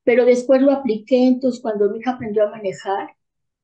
[0.05, 3.11] Pero después lo apliqué, entonces cuando mi hija aprendió a manejar,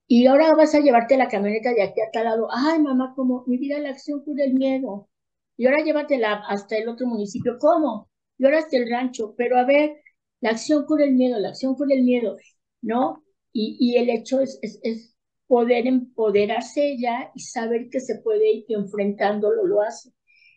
[0.09, 2.49] y ahora vas a llevarte la camioneta de aquí a tal lado.
[2.51, 5.09] Ay, mamá, como mi vida la acción cura el miedo.
[5.57, 7.59] Y ahora llévatela hasta el otro municipio.
[7.59, 8.09] ¿Cómo?
[8.39, 9.35] Y ahora hasta el rancho.
[9.37, 9.97] Pero a ver,
[10.41, 12.37] la acción cura el miedo, la acción cura el miedo,
[12.83, 13.25] ¿no?
[13.53, 15.17] Y, y el hecho es, es, es,
[15.49, 20.11] poder empoderarse ella y saber que se puede ir enfrentándolo, lo hace.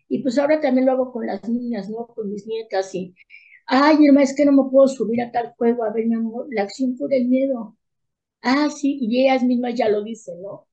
[0.08, 2.08] Y pues ahora también lo hago con las niñas, ¿no?
[2.08, 3.14] Con mis nietas y,
[3.70, 5.84] ay, hermana, es que no me puedo subir a tal juego.
[5.84, 7.76] A ver, mi amor, la acción cura el miedo
[8.42, 10.68] Ah, sí, y ellas mismas ya lo dicen, ¿no?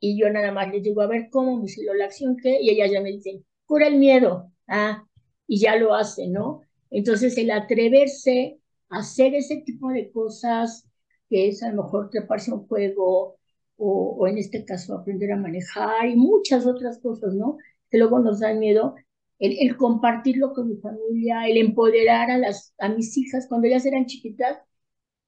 [0.00, 2.60] Y yo nada más les digo, a ver, ¿cómo, mi cielo, la acción qué?
[2.62, 4.52] Y ellas ya me dicen, cura el miedo.
[4.68, 5.06] Ah,
[5.46, 6.62] y ya lo hacen, ¿no?
[6.90, 10.88] Entonces, el atreverse a hacer ese tipo de cosas,
[11.30, 13.36] que es a lo mejor treparse a un juego,
[13.76, 17.58] o, o en este caso aprender a manejar, y muchas otras cosas, ¿no?
[17.90, 18.94] Que luego nos dan miedo,
[19.38, 23.46] el, compartirlo con mi familia, el empoderar a, las, a mis hijas.
[23.48, 24.58] Cuando ellas eran chiquitas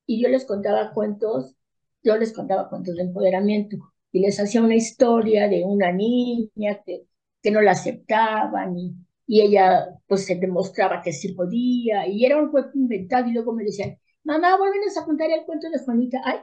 [0.07, 1.57] y yo les contaba cuentos
[2.07, 3.79] yo les contaba cuentos de empoderamiento
[4.13, 7.07] y les hacía una historia de una niña que,
[7.43, 8.95] que no la aceptaban y,
[9.27, 13.53] y ella pues se demostraba que sí podía y era un cuento inventado y luego
[13.53, 16.39] me decían, mamá, vuelven a contar el cuento de Juanita, ay,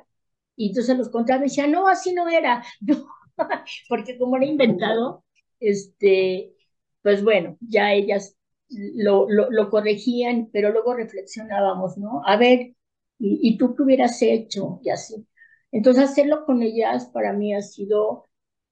[0.56, 2.64] y entonces los contaba y decía, no, así no era,
[3.90, 5.24] porque como era inventado,
[5.60, 6.54] este,
[7.04, 8.36] pues bueno, ya ellas
[8.70, 12.22] lo, lo, corregían, pero luego reflexionábamos, ¿no?
[12.26, 12.76] A ver,
[13.20, 14.80] ¿y, ¿y, tú qué hubieras hecho?
[14.84, 15.28] Y así.
[15.72, 18.26] Entonces hacerlo con ellas para mí ha sido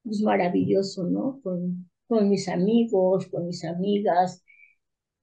[0.04, 1.39] pues, maravilloso, ¿no?
[1.44, 4.44] Con, con mis amigos, con mis amigas,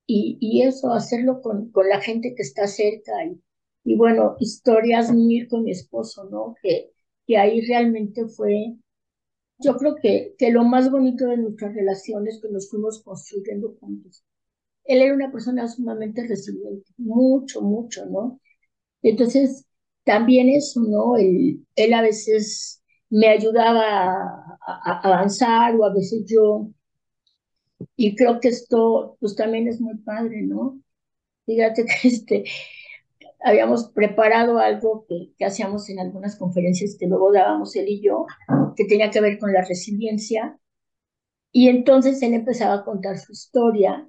[0.06, 3.12] y, y eso, hacerlo con, con la gente que está cerca.
[3.26, 3.40] Y,
[3.84, 6.54] y bueno, historias mil con mi esposo, ¿no?
[6.62, 6.90] Que,
[7.26, 8.76] que ahí realmente fue,
[9.58, 14.24] yo creo que, que lo más bonito de nuestras relaciones que nos fuimos construyendo juntos.
[14.84, 18.40] Él era una persona sumamente resiliente, mucho, mucho, ¿no?
[19.02, 19.66] Entonces,
[20.04, 21.16] también eso, ¿no?
[21.16, 26.70] Él, él a veces me ayudaba a, avanzar o a veces yo.
[27.96, 30.80] Y creo que esto pues también es muy padre, ¿no?
[31.46, 32.44] Fíjate que este,
[33.40, 38.26] habíamos preparado algo que, hacíamos en algunas conferencias que luego dábamos él y yo,
[38.76, 40.58] que tenía que ver con la resiliencia.
[41.52, 44.08] Y entonces él empezaba a contar su historia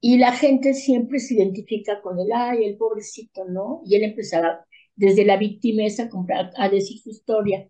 [0.00, 3.82] y la gente siempre se identifica con él, ay, el pobrecito, ¿no?
[3.84, 4.64] Y él empezaba
[4.96, 6.08] desde la victimeza
[6.56, 7.68] a decir su historia,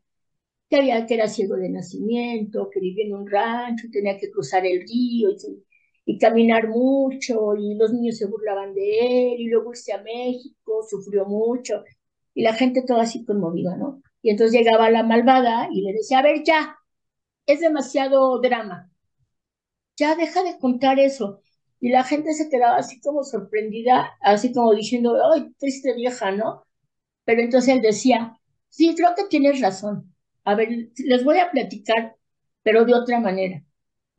[0.69, 4.65] que, había, que era ciego de nacimiento, que vivía en un rancho, tenía que cruzar
[4.67, 5.37] el río y,
[6.19, 11.25] caminar mucho, y los niños se burlaban de él, y luego irse a México, sufrió
[11.27, 11.85] mucho,
[12.35, 14.03] y la gente toda así conmovida, ¿no?
[14.23, 16.77] Y entonces llegaba la malvada y le decía, a ver, ya,
[17.47, 18.91] es demasiado drama,
[19.97, 21.43] ya deja de contar eso.
[21.81, 26.65] Y la gente se quedaba así como sorprendida, así como diciendo, ay, triste vieja, ¿no?
[27.25, 30.15] Pero entonces él decía, sí, creo que tienes razón.
[30.45, 32.17] A ver, les voy a platicar,
[32.63, 33.65] pero de otra manera.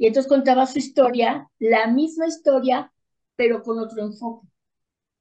[0.02, 2.91] Y entonces contaba su historia, la misma historia,
[3.36, 4.47] pero con otro enfoque.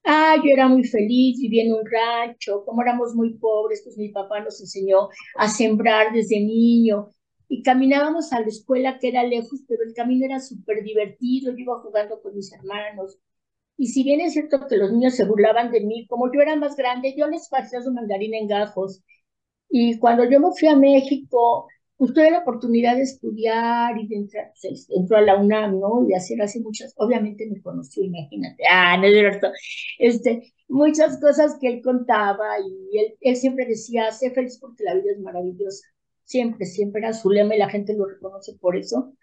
[0.05, 4.09] Ah, yo era muy feliz, vivía en un rancho, como éramos muy pobres, pues mi
[4.09, 7.11] papá nos enseñó a sembrar desde niño
[7.47, 11.59] y caminábamos a la escuela que era lejos, pero el camino era súper divertido, yo
[11.59, 13.19] iba jugando con mis hermanos,
[13.77, 16.57] y si bien es cierto que los niños se burlaban de mí, como yo era
[16.57, 19.03] más grande, yo les pasé su mandarín en gajos.
[19.69, 21.69] Y cuando yo me fui a México,
[22.09, 24.53] tuve la oportunidad de estudiar y de entrar,
[24.97, 26.07] entró a la UNAM, ¿no?
[26.09, 29.49] Y hacer así muchas, obviamente me conoció, imagínate, ah, no es cierto,
[29.99, 34.95] este, muchas cosas que él contaba y él, él siempre decía, sé feliz porque la
[34.95, 35.87] vida es maravillosa,
[36.25, 39.15] siempre, siempre era su lema y la gente lo reconoce por eso,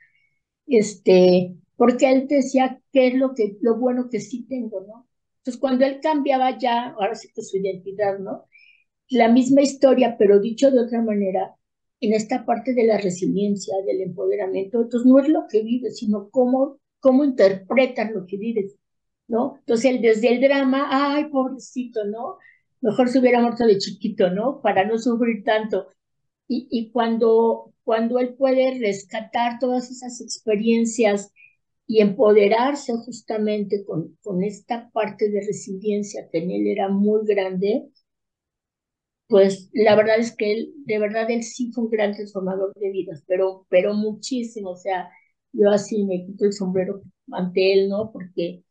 [0.67, 5.07] este, porque él decía qué es lo, que, lo bueno que sí tengo, ¿no?
[5.39, 8.45] Entonces cuando él cambiaba ya, ahora sí que su identidad, ¿no?
[9.09, 11.56] La misma historia, pero dicho de otra manera,
[11.99, 14.81] en esta parte de la resiliencia, del empoderamiento.
[14.81, 18.75] Entonces, no es lo que vives, sino cómo, cómo interpretas lo que vives,
[19.27, 19.57] ¿no?
[19.59, 22.37] Entonces, desde el drama, ay, pobrecito, ¿no?
[22.81, 24.61] Mejor se hubiera muerto de chiquito, ¿no?
[24.61, 25.87] Para no sufrir tanto.
[26.47, 31.33] Y, y cuando, cuando él puede rescatar todas esas experiencias
[31.87, 37.89] y empoderarse justamente con, con esta parte de resiliencia que en él era muy grande,
[39.27, 42.91] pues la verdad es que él, de verdad, él sí fue un gran transformador de
[42.91, 45.09] vidas, pero, pero muchísimo, o sea,
[45.53, 47.01] yo así me quito el sombrero
[47.31, 48.11] ante él, ¿no?
[48.11, 48.63] Porque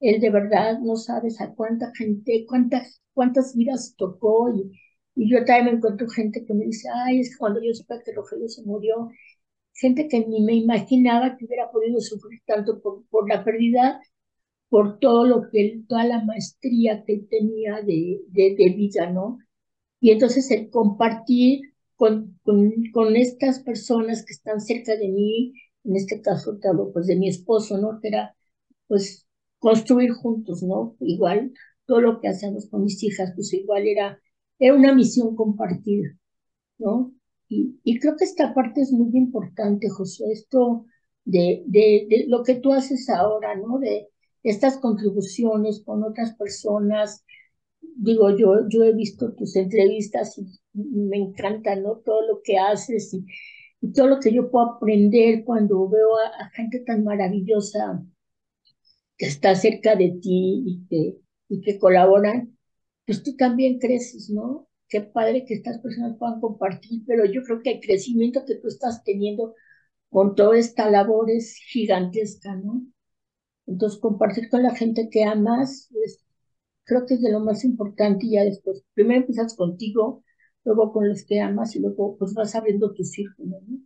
[0.00, 4.72] él de verdad no sabes a cuánta gente, cuántas, cuántas vidas tocó y,
[5.14, 7.96] y yo también me encuentro gente que me dice, ay, es que cuando yo supe
[8.04, 9.10] que Rogelio se murió,
[9.74, 14.00] gente que ni me imaginaba que hubiera podido sufrir tanto por, por la pérdida,
[14.70, 19.10] por todo lo que él, toda la maestría que él tenía de, de, de vida,
[19.10, 19.38] ¿no?
[20.00, 21.60] Y entonces el compartir
[21.96, 25.52] con, con, estas personas que están cerca de mí,
[25.84, 26.58] en este caso
[26.92, 28.00] pues de mi esposo, ¿no?
[28.00, 28.34] Que era
[28.88, 29.26] pues
[29.58, 30.96] construir juntos, ¿no?
[31.00, 31.52] Igual
[31.86, 34.20] todo lo que hacemos con mis hijas, pues igual era,
[34.58, 36.08] era una misión compartida,
[36.78, 37.12] ¿no?
[37.48, 40.86] Y, y creo que esta parte es muy importante, José, esto
[41.24, 43.78] de, de, de lo que tú haces ahora, ¿no?
[43.78, 44.08] De
[44.42, 47.24] estas contribuciones con otras personas,
[48.00, 51.96] digo, yo, yo he visto tus entrevistas y, me encanta, ¿no?
[51.98, 53.24] Todo lo que haces y,
[53.92, 58.04] todo lo que yo puedo aprender cuando veo a, gente tan maravillosa
[59.16, 62.56] que está cerca de ti y que, y que colaboran,
[63.06, 64.68] pues tú también creces, ¿no?
[64.88, 68.68] Qué padre que estas personas puedan compartir, pero yo creo que el crecimiento que tú
[68.68, 69.54] estás teniendo
[70.10, 72.82] con toda esta labor es gigantesca, ¿no?
[73.66, 76.24] Entonces, compartir con la gente que amas es
[76.90, 80.24] creo que es de lo más importante y ya después, primero empiezas contigo,
[80.64, 83.78] luego con los que amas y luego pues vas abriendo tu círculo, ¿no?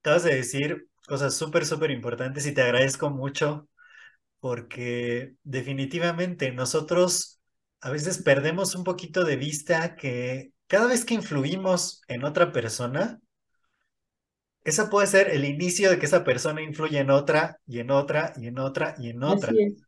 [0.00, 3.68] Acabas de decir cosas súper, súper importantes y te agradezco mucho
[4.40, 7.40] porque definitivamente nosotros
[7.80, 13.20] a veces perdemos un poquito de vista que cada vez que influimos en otra persona,
[14.64, 18.34] esa puede ser el inicio de que esa persona influye en otra y en otra
[18.36, 19.50] y en otra y en otra.
[19.50, 19.85] Así es.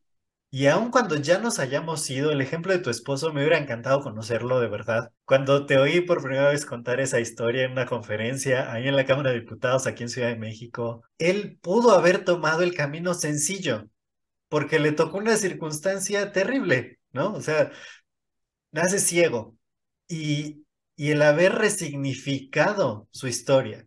[0.50, 4.00] Y aun cuando ya nos hayamos ido, el ejemplo de tu esposo me hubiera encantado
[4.00, 5.12] conocerlo de verdad.
[5.26, 9.04] Cuando te oí por primera vez contar esa historia en una conferencia ahí en la
[9.04, 13.88] Cámara de Diputados aquí en Ciudad de México, él pudo haber tomado el camino sencillo
[14.48, 17.34] porque le tocó una circunstancia terrible, ¿no?
[17.34, 17.70] O sea,
[18.72, 19.56] nace ciego
[20.08, 20.64] y,
[20.96, 23.86] y el haber resignificado su historia,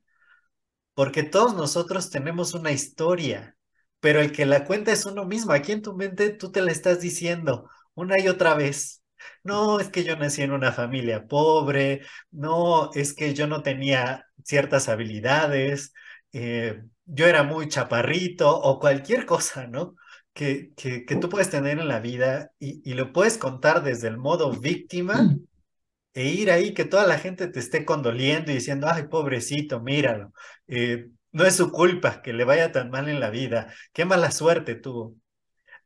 [0.94, 3.58] porque todos nosotros tenemos una historia
[4.02, 5.54] pero el que la cuenta es uno mismo.
[5.54, 9.04] Aquí en tu mente tú te la estás diciendo una y otra vez.
[9.44, 14.26] No, es que yo nací en una familia pobre, no, es que yo no tenía
[14.44, 15.94] ciertas habilidades,
[16.34, 19.96] eh, yo era muy chaparrito o cualquier cosa, ¿no?
[20.34, 24.08] Que, que, que tú puedes tener en la vida y, y, lo puedes contar desde
[24.08, 25.36] el modo víctima
[26.14, 30.34] e ir ahí que toda la gente te esté condoliendo y diciendo, ay, pobrecito, míralo.
[30.68, 33.74] Eh, no es su culpa que le vaya tan mal en la vida.
[33.94, 35.16] Qué mala suerte tuvo.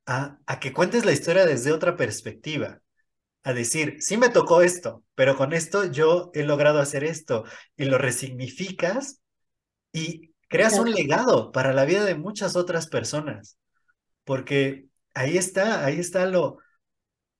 [0.05, 2.81] A, a que cuentes la historia desde otra perspectiva.
[3.43, 7.45] A decir, sí me tocó esto, pero con esto yo he logrado hacer esto.
[7.77, 9.21] Y lo resignificas
[9.93, 13.57] y creas un legado para la vida de muchas otras personas.
[14.23, 16.57] Porque ahí está, ahí está lo,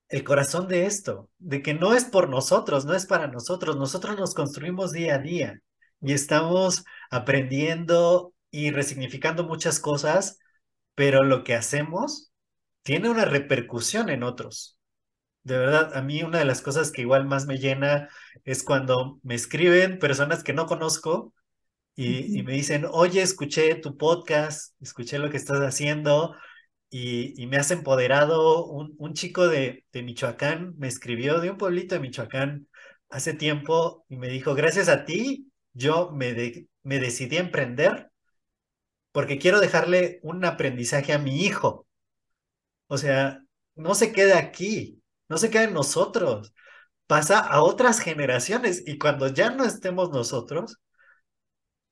[0.09, 4.17] el corazón de esto, de que no es por nosotros, no es para nosotros, nosotros
[4.17, 5.61] nos construimos día a día
[6.05, 10.39] y estamos aprendiendo y resignificando muchas cosas,
[10.93, 12.31] pero lo que hacemos
[12.83, 14.77] tiene una repercusión en otros.
[15.43, 18.09] De verdad, a mí una de las cosas que igual más me llena
[18.43, 21.33] es cuando me escriben personas que no conozco
[21.95, 26.35] y, me dicen, oye, escuché tu podcast, escuché lo que estás haciendo
[26.89, 28.65] y, me has empoderado.
[28.67, 32.67] Un, un chico de, de Michoacán me escribió de un pueblito de Michoacán
[33.09, 36.33] hace tiempo y me dijo, gracias a ti, yo me,
[36.83, 38.11] me decidí a emprender
[39.11, 41.87] porque quiero dejarle un aprendizaje a mi hijo.
[42.87, 43.41] O sea,
[43.75, 46.53] no se queda aquí, no se queda en nosotros.
[47.07, 50.79] pasa a otras generaciones y cuando ya no estemos nosotros,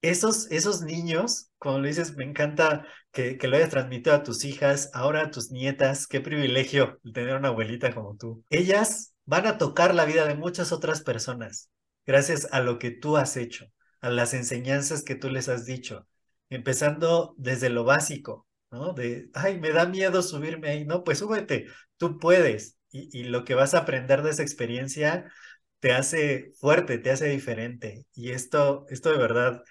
[0.02, 4.44] esos, esos niños, como le dices, me encanta que, que lo hayas transmitido a tus
[4.46, 8.44] hijas, ahora a tus nietas, qué privilegio tener una abuelita como tú.
[8.50, 11.70] Ellas van a tocar la vida de muchas otras personas
[12.06, 13.66] gracias a lo que tú has hecho,
[14.04, 16.08] a las enseñanzas que tú les has dicho,
[16.50, 18.94] empezando desde lo básico, ¿no?
[18.94, 22.78] De, ay, me da miedo subirme ahí, no, pues súbete, tú puedes.
[22.92, 25.32] Y, lo que vas a aprender de esa experiencia
[25.80, 28.06] te hace fuerte, te hace diferente.
[28.14, 29.64] Y esto, esto de verdad,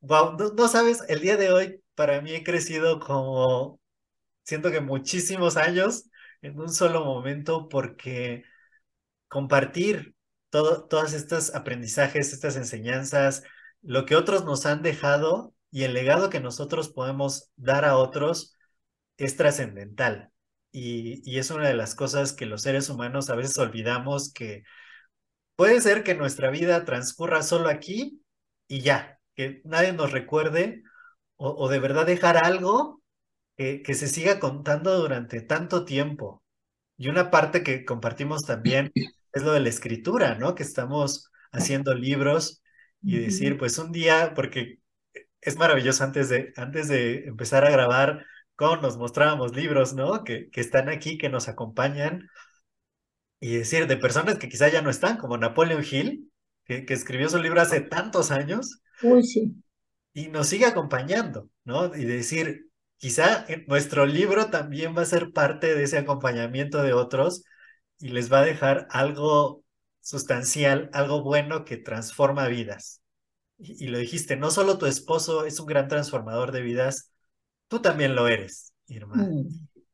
[0.00, 3.80] wow, no sabes, el día de hoy para mí he crecido como,
[4.44, 6.10] siento que muchísimos años
[6.42, 8.44] en un solo momento porque
[9.28, 10.14] compartir
[10.52, 13.42] todo, todos estos aprendizajes, estas enseñanzas,
[13.80, 18.54] lo que otros nos han dejado y el legado que nosotros podemos dar a otros
[19.16, 20.30] es trascendental.
[20.70, 24.64] Y, y, es una de las cosas que los seres humanos a veces olvidamos que
[25.56, 28.22] puede ser que nuestra vida transcurra solo aquí
[28.68, 30.82] y ya, que nadie nos recuerde
[31.36, 33.02] o, de verdad dejar algo
[33.56, 36.42] que, que se siga contando durante tanto tiempo.
[36.98, 38.92] Y una parte que compartimos también
[39.32, 40.54] es lo de la escritura, ¿no?
[40.54, 42.62] Que estamos haciendo libros
[43.02, 44.78] y decir, pues un día, porque
[45.40, 48.24] es maravilloso antes de, antes de empezar a grabar,
[48.54, 50.22] cómo nos mostrábamos libros, ¿no?
[50.24, 52.28] Que, que están aquí, que nos acompañan.
[53.40, 56.30] Y decir, de personas que quizá ya no están, como Napoleon Hill,
[56.64, 58.80] que, que escribió su libro hace tantos años.
[59.02, 59.56] Uy, sí.
[60.14, 61.94] Y nos sigue acompañando, ¿no?
[61.96, 62.66] Y decir,
[62.98, 67.42] quizá nuestro libro también va a ser parte de ese acompañamiento de otros
[68.02, 69.62] y les va a dejar algo
[70.00, 73.00] sustancial, algo bueno que transforma vidas.
[73.56, 77.12] Y, lo dijiste, no solo tu esposo es un gran transformador de vidas,
[77.68, 79.14] tú también lo eres, Irma.
[79.14, 79.46] Mm.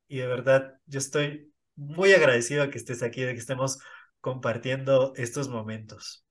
[0.09, 3.79] Y de verdad, yo estoy muy agradecido de que estés aquí, de que estemos
[4.23, 6.25] compartiendo estos momentos.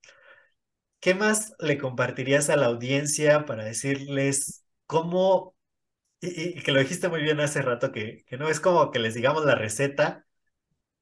[1.00, 5.56] ¿Qué más le compartirías a la audiencia para decirles cómo,
[6.22, 9.14] y, que lo dijiste muy bien hace rato, que, que no es como que les
[9.14, 10.27] digamos la receta,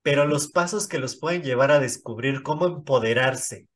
[0.05, 3.67] pero los pasos que los pueden llevar a descubrir cómo empoderarse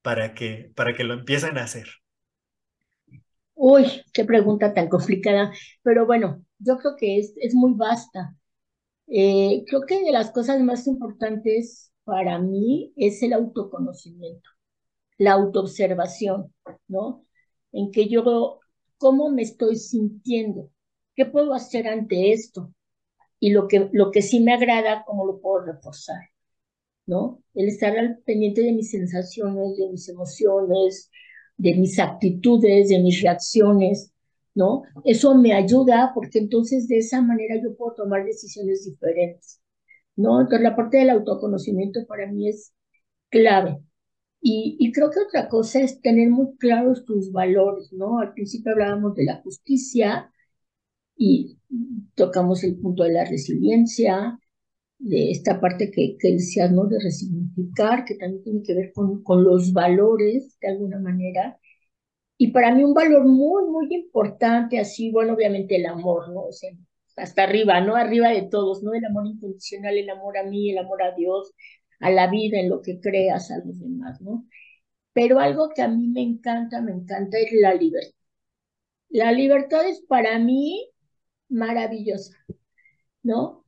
[0.00, 1.86] para que, para que lo empiecen a hacer?
[3.54, 3.84] Uy,
[4.14, 5.52] qué pregunta tan complicada,
[5.82, 8.34] pero bueno, yo creo que es, es muy vasta.
[9.08, 14.50] Eh, creo que de las cosas más importantes para mí es el autoconocimiento,
[15.18, 16.54] la autoobservación,
[16.88, 17.26] ¿no?
[17.72, 18.60] En que yo,
[18.98, 20.70] ¿cómo me estoy sintiendo?
[21.16, 22.72] ¿Qué puedo hacer ante esto?
[23.40, 26.20] Y lo que, lo que sí me agrada, cómo lo puedo reforzar,
[27.06, 27.42] ¿no?
[27.54, 31.10] El estar al pendiente de mis sensaciones, de mis emociones,
[31.56, 34.12] de mis actitudes, de mis reacciones,
[34.54, 34.82] ¿no?
[35.04, 39.60] Eso me ayuda porque entonces de esa manera yo puedo tomar decisiones diferentes,
[40.16, 40.40] ¿no?
[40.40, 42.72] Entonces la parte del autoconocimiento para mí es
[43.30, 43.78] clave.
[44.42, 48.20] Y, y creo que otra cosa es tener muy claros tus valores, ¿no?
[48.20, 50.32] Al principio hablábamos de la justicia,
[51.20, 51.58] y
[52.14, 54.38] tocamos el punto de la resiliencia,
[54.98, 56.86] de esta parte que, que decías, ¿no?
[56.86, 61.58] De resignificar, que también tiene que ver con, con los valores, de alguna manera.
[62.38, 66.44] Y para mí un valor muy, muy importante, así, bueno, obviamente el amor, ¿no?
[67.16, 67.96] hasta arriba, ¿no?
[67.96, 68.94] Arriba de todos, ¿no?
[68.94, 71.52] El amor incondicional, el amor a mí, el amor a Dios,
[72.00, 74.46] a la vida, en lo que creas, a los demás, ¿no?
[75.12, 78.14] Pero algo que a mí me encanta, me encanta es la libertad.
[79.10, 80.90] La libertad es para mí
[81.50, 82.36] maravillosa,
[83.22, 83.64] ¿no?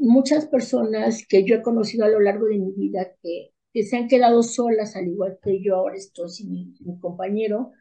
[0.00, 3.52] Muchas personas que yo he conocido a lo largo de mi vida que,
[3.84, 7.72] se han quedado solas, al igual que yo ahora estoy sin mi, compañero,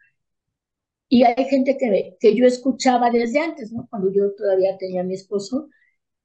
[1.08, 3.88] y hay gente que, que yo escuchaba desde antes, ¿no?
[3.90, 5.70] Cuando yo todavía tenía a mi esposo,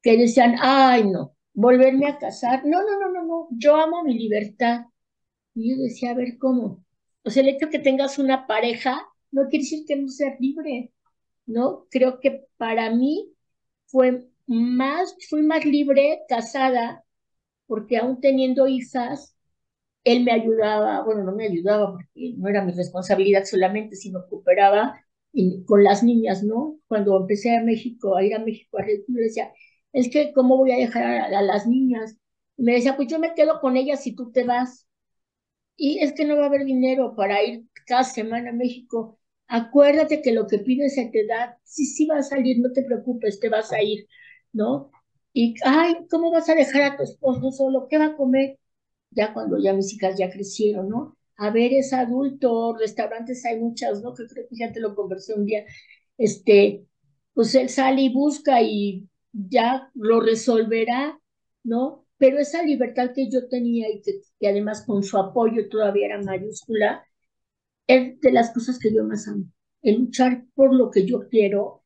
[0.02, 2.66] que decían, ay, no, volverme a casar.
[2.66, 4.86] No, no, no, no, no, yo amo mi libertad.
[5.54, 6.84] Y yo decía, a ver, ¿cómo?
[7.24, 10.38] O sea, el hecho de que tengas una pareja no quiere decir que no seas
[10.40, 10.92] libre.
[11.47, 11.86] ¿No?
[11.90, 13.32] Creo que para mí
[13.86, 17.05] fue más, fui más libre casada,
[17.66, 19.36] porque aún teniendo hijas,
[20.05, 25.01] él me ayudaba, bueno, no me ayudaba porque no era mi responsabilidad solamente, sino cooperaba
[25.66, 26.78] con las niñas, ¿no?
[26.86, 29.53] Cuando empecé a México, a ir a México, a me decía,
[29.92, 32.16] es que, ¿cómo voy a dejar a, a las niñas?
[32.57, 34.86] Y me decía, pues yo me quedo con ellas si tú te vas.
[35.76, 39.18] Y es que no va a haber dinero para ir cada semana a México
[39.49, 42.82] acuérdate que lo que pides se te da, sí, sí va a salir, no te
[42.84, 44.07] preocupes, te vas a ir,
[44.53, 44.90] ¿no?
[45.32, 47.86] Y, ay, ¿cómo vas a dejar a tu esposo solo?
[47.88, 48.59] ¿Qué va a comer?
[49.11, 51.16] Ya cuando ya mis hijas ya crecieron, ¿no?
[51.36, 54.14] A ver, es adulto, restaurantes hay muchas, ¿no?
[54.14, 55.64] Que creo que ya te lo conversé un día.
[56.18, 56.86] Este,
[57.34, 61.18] pues él sale y busca y ya lo resolverá,
[61.64, 62.05] ¿no?
[62.18, 67.05] pero esa libertad que yo tenía y que, además con su apoyo todavía era mayúscula,
[67.87, 69.45] es de las cosas que yo más amo,
[69.82, 71.85] el luchar por lo que yo quiero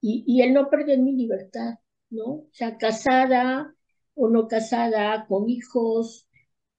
[0.00, 1.74] y, y el no perder mi libertad,
[2.10, 2.24] ¿no?
[2.24, 3.74] O sea, casada
[4.14, 6.28] o no casada, con hijos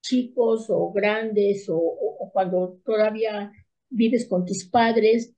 [0.02, 3.52] chicos o grandes, o cuando todavía
[3.90, 5.34] vives con tus padres,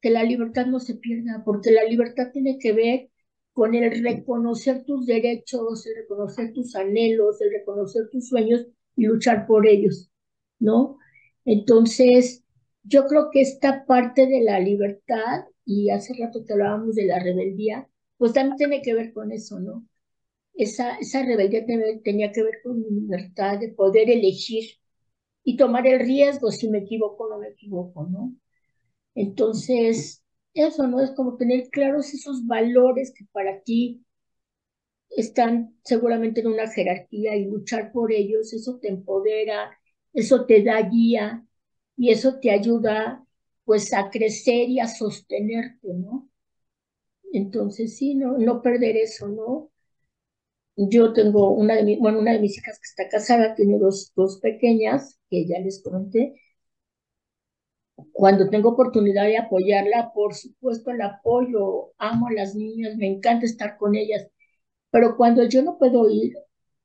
[0.00, 3.10] que la libertad no se pierda, porque la libertad tiene que ver
[3.52, 9.46] con el reconocer tus derechos, el reconocer tus anhelos, el reconocer tus sueños y luchar
[9.46, 10.10] por ellos,
[10.58, 10.98] ¿no?
[11.44, 12.41] Entonces,
[12.84, 17.18] yo creo que esta parte de la libertad, y hace rato que hablábamos de la
[17.20, 19.86] rebeldía, pues también tiene que ver con eso, ¿no?
[20.54, 21.66] Esa, esa rebeldía
[22.04, 24.64] tenía que ver con mi libertad de poder elegir
[25.44, 28.34] y tomar el riesgo si me equivoco o no me equivoco, ¿no?
[29.14, 30.24] Entonces,
[30.54, 31.00] eso, ¿no?
[31.02, 34.04] Es como tener claros esos valores que para ti
[35.10, 39.70] están seguramente en una jerarquía y luchar por ellos, eso te empodera,
[40.12, 41.46] eso te da guía
[41.96, 43.24] y eso te ayuda
[43.64, 46.28] pues a crecer y a sostenerte, ¿no?
[47.32, 49.70] Entonces, sí, no, no perder eso, ¿no?
[50.76, 54.38] Yo tengo una de, bueno, una de mis hijas que está casada, tiene dos, dos
[54.40, 56.34] pequeñas, que ya les conté,
[58.12, 63.46] cuando tengo oportunidad de apoyarla, por supuesto la apoyo, amo a las niñas, me encanta
[63.46, 64.28] estar con ellas,
[64.90, 66.34] pero cuando yo no puedo ir,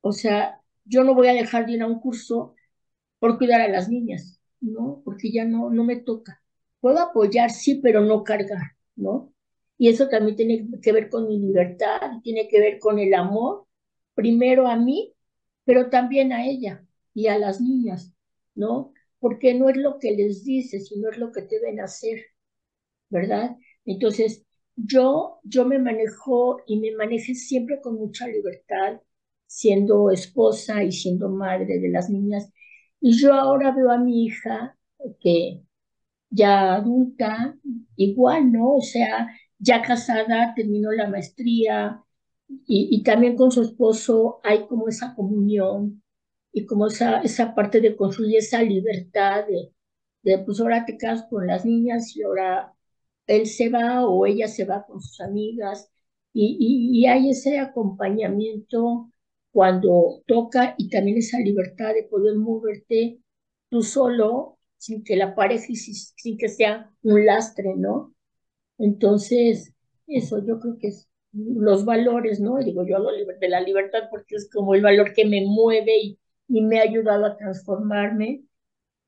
[0.01, 2.55] o sea, yo no voy a dejar de ir a un curso
[3.19, 5.01] por cuidar a las niñas, ¿no?
[5.05, 6.41] Porque ya no, no me toca.
[6.79, 9.33] Puedo apoyar, sí, pero no cargar, ¿no?
[9.77, 13.65] Y eso también tiene que ver con mi libertad, tiene que ver con el amor,
[14.15, 15.13] primero a mí,
[15.65, 18.13] pero también a ella y a las niñas,
[18.55, 18.93] ¿no?
[19.19, 22.21] porque no es lo que les dice, sino es lo que deben hacer,
[23.09, 23.57] ¿verdad?
[23.85, 24.45] Entonces,
[24.75, 29.01] yo, yo me manejo y me manejé siempre con mucha libertad,
[29.47, 32.51] siendo esposa y siendo madre de las niñas.
[32.99, 34.77] Y yo ahora veo a mi hija,
[35.19, 35.63] que
[36.29, 37.55] ya adulta,
[37.95, 38.75] igual, ¿no?
[38.75, 39.27] O sea,
[39.59, 42.03] ya casada, terminó la maestría
[42.67, 46.03] y, también con su esposo hay como esa comunión
[46.51, 49.73] y como esa, esa parte de construir esa libertad de,
[50.23, 52.73] de, pues ahora te quedas con las niñas y ahora
[53.27, 55.91] él se va o ella se va con sus amigas
[56.33, 59.11] y, y, y hay ese acompañamiento
[59.57, 63.17] cuando toca y también esa libertad de poder moverte
[63.69, 68.13] tú solo sin que la pareja y sin que sea un lastre, ¿no?
[68.77, 69.73] Entonces,
[70.07, 72.57] eso yo creo que es los valores, ¿no?
[72.59, 76.19] Digo, yo hablo de la libertad porque es como el valor que me mueve y,
[76.47, 78.43] y me ha ayudado a transformarme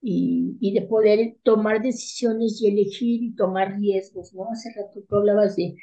[0.02, 4.50] y, y, de poder tomar decisiones y elegir y tomar riesgos, ¿no?
[4.52, 5.76] Hace rato tú hablabas de,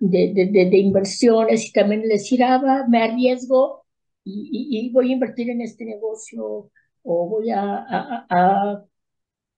[0.00, 3.84] de, de, de inversiones y también decir, ah, me arriesgo
[4.24, 6.70] y, y, voy a invertir en este negocio
[7.02, 8.84] o voy a, a, a,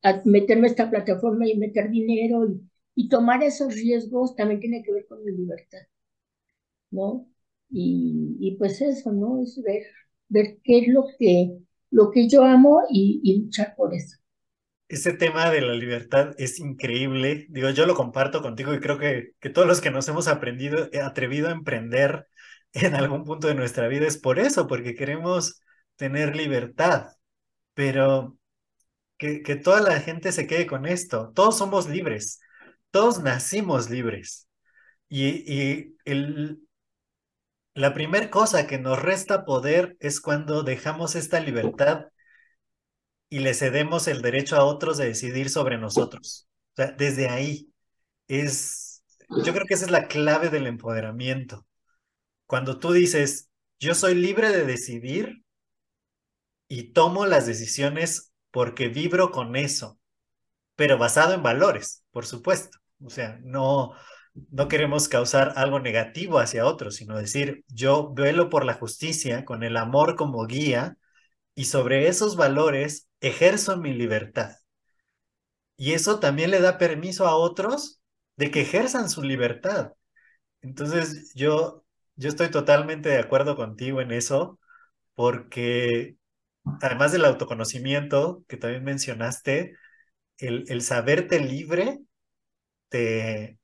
[0.02, 2.60] a meterme a esta plataforma y meter dinero y,
[2.94, 5.80] y tomar esos riesgos también tiene que ver con mi libertad,
[6.90, 7.28] ¿no?
[7.70, 9.42] Y, y pues eso, ¿no?
[9.42, 9.84] Es ver
[10.32, 11.58] ver qué es lo que,
[11.90, 14.16] lo que yo amo y, luchar por eso.
[14.88, 17.46] Ese tema de la libertad es increíble.
[17.48, 20.88] Digo, yo lo comparto contigo y creo que, que todos los que nos hemos aprendido,
[20.92, 22.26] eh, atrevido a emprender
[22.72, 25.60] en algún punto de nuestra vida es por eso, porque queremos
[25.96, 27.08] tener libertad.
[27.74, 28.38] Pero
[29.18, 31.32] que, que toda la gente se quede con esto.
[31.34, 32.40] Todos somos libres.
[32.90, 34.48] Todos nacimos libres.
[35.08, 36.60] Y, y el,
[37.74, 42.06] la primera cosa que nos resta poder es cuando dejamos esta libertad
[43.28, 46.48] y le cedemos el derecho a otros de decidir sobre nosotros.
[46.72, 47.72] O sea, desde ahí
[48.28, 49.02] es,
[49.44, 51.66] yo creo que esa es la clave del empoderamiento.
[52.52, 53.48] Cuando tú dices,
[53.80, 55.42] yo soy libre de decidir
[56.68, 59.98] y tomo las decisiones porque vibro con eso,
[60.76, 62.76] pero basado en valores, por supuesto.
[63.02, 63.94] O sea, no,
[64.50, 69.62] no queremos causar algo negativo hacia otros, sino decir, yo velo por la justicia con
[69.62, 70.98] el amor como guía
[71.54, 74.56] y sobre esos valores ejerzo mi libertad.
[75.78, 78.02] Y eso también le da permiso a otros
[78.36, 79.92] de que ejerzan su libertad.
[80.60, 81.81] Entonces, yo,
[82.22, 84.58] yo estoy totalmente de acuerdo contigo en eso,
[85.14, 86.16] porque
[86.80, 89.76] además del autoconocimiento que también mencionaste,
[90.38, 92.00] el, el saberte libre
[92.88, 93.58] te,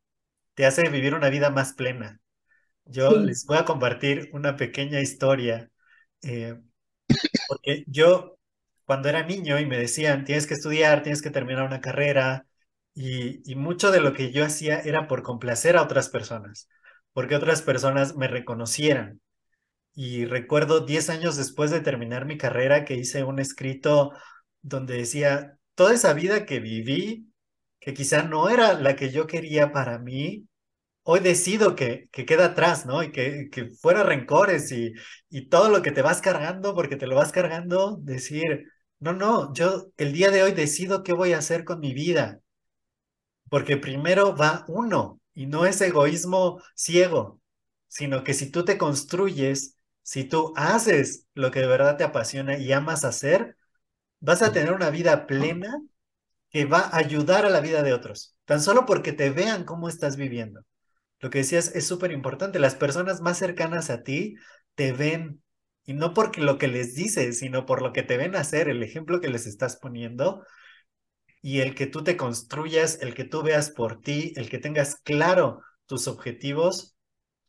[0.54, 2.20] te hace vivir una vida más plena.
[2.86, 5.70] Yo les voy a compartir una pequeña historia,
[6.22, 6.56] eh,
[7.46, 8.38] porque yo
[8.84, 12.46] cuando era niño y me decían, tienes que estudiar, tienes que terminar una carrera,
[12.94, 16.68] y, y mucho de lo que yo hacía era por complacer a otras personas,
[17.18, 19.20] porque otras personas me reconocieran.
[19.94, 24.12] y recuerdo 10 años después de terminar mi carrera que hice un escrito
[24.62, 27.32] donde decía, toda esa vida que viví,
[27.80, 30.46] que quizá no era la que yo quería para mí,
[31.02, 33.02] hoy decido que, que queda atrás, ¿no?
[33.02, 34.92] Y que, que fuera rencores y,
[35.28, 38.66] y todo lo que te vas cargando, porque te lo vas cargando, decir,
[39.00, 42.40] no, no, yo el día de hoy decido qué voy a hacer con mi vida,
[43.50, 47.40] porque primero va uno y no es egoísmo ciego,
[47.86, 52.58] sino que si tú te construyes, si tú haces lo que de verdad te apasiona
[52.58, 53.56] y amas hacer,
[54.18, 55.80] vas a tener una vida plena
[56.50, 59.88] que va a ayudar a la vida de otros, tan solo porque te vean cómo
[59.88, 60.62] estás viviendo.
[61.20, 64.34] Lo que decías es súper importante, las personas más cercanas a ti
[64.74, 65.40] te ven
[65.84, 68.82] y no porque lo que les dices, sino por lo que te ven hacer, el
[68.82, 70.44] ejemplo que les estás poniendo
[71.40, 74.96] y el que tú te construyas, el que tú veas por ti, el que tengas
[74.96, 76.96] claro tus objetivos,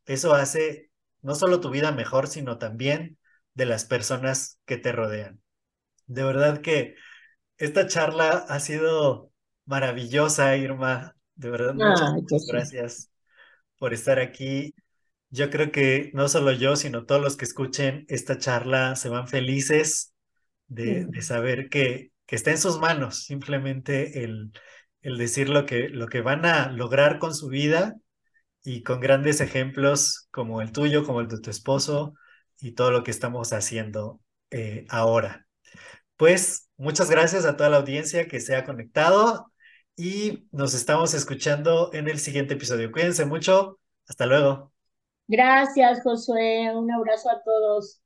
[0.05, 0.89] eso hace
[1.21, 3.17] no solo tu vida mejor, sino también
[3.53, 5.41] de las personas que te rodean.
[6.07, 6.95] De verdad que
[7.57, 9.31] esta charla ha sido
[9.65, 11.15] maravillosa, Irma.
[11.35, 13.11] De verdad, muchas, gracias
[13.77, 14.73] por estar aquí.
[15.29, 19.27] Yo creo que no solo yo, sino todos los que escuchen esta charla se van
[19.27, 20.13] felices
[20.67, 24.51] de, saber que, que, está en sus manos simplemente el,
[25.01, 27.95] el decir lo que, lo que van a lograr con su vida
[28.63, 32.13] y con grandes ejemplos como el tuyo, como el de tu esposo
[32.59, 34.19] y todo lo que estamos haciendo
[34.51, 35.47] eh, ahora.
[36.17, 39.51] Pues muchas gracias a toda la audiencia que se ha conectado
[39.95, 42.91] y nos estamos escuchando en el siguiente episodio.
[42.91, 43.79] Cuídense mucho.
[44.07, 44.73] Hasta luego.
[45.27, 46.71] Gracias, Josué.
[46.75, 47.98] Un abrazo a todos.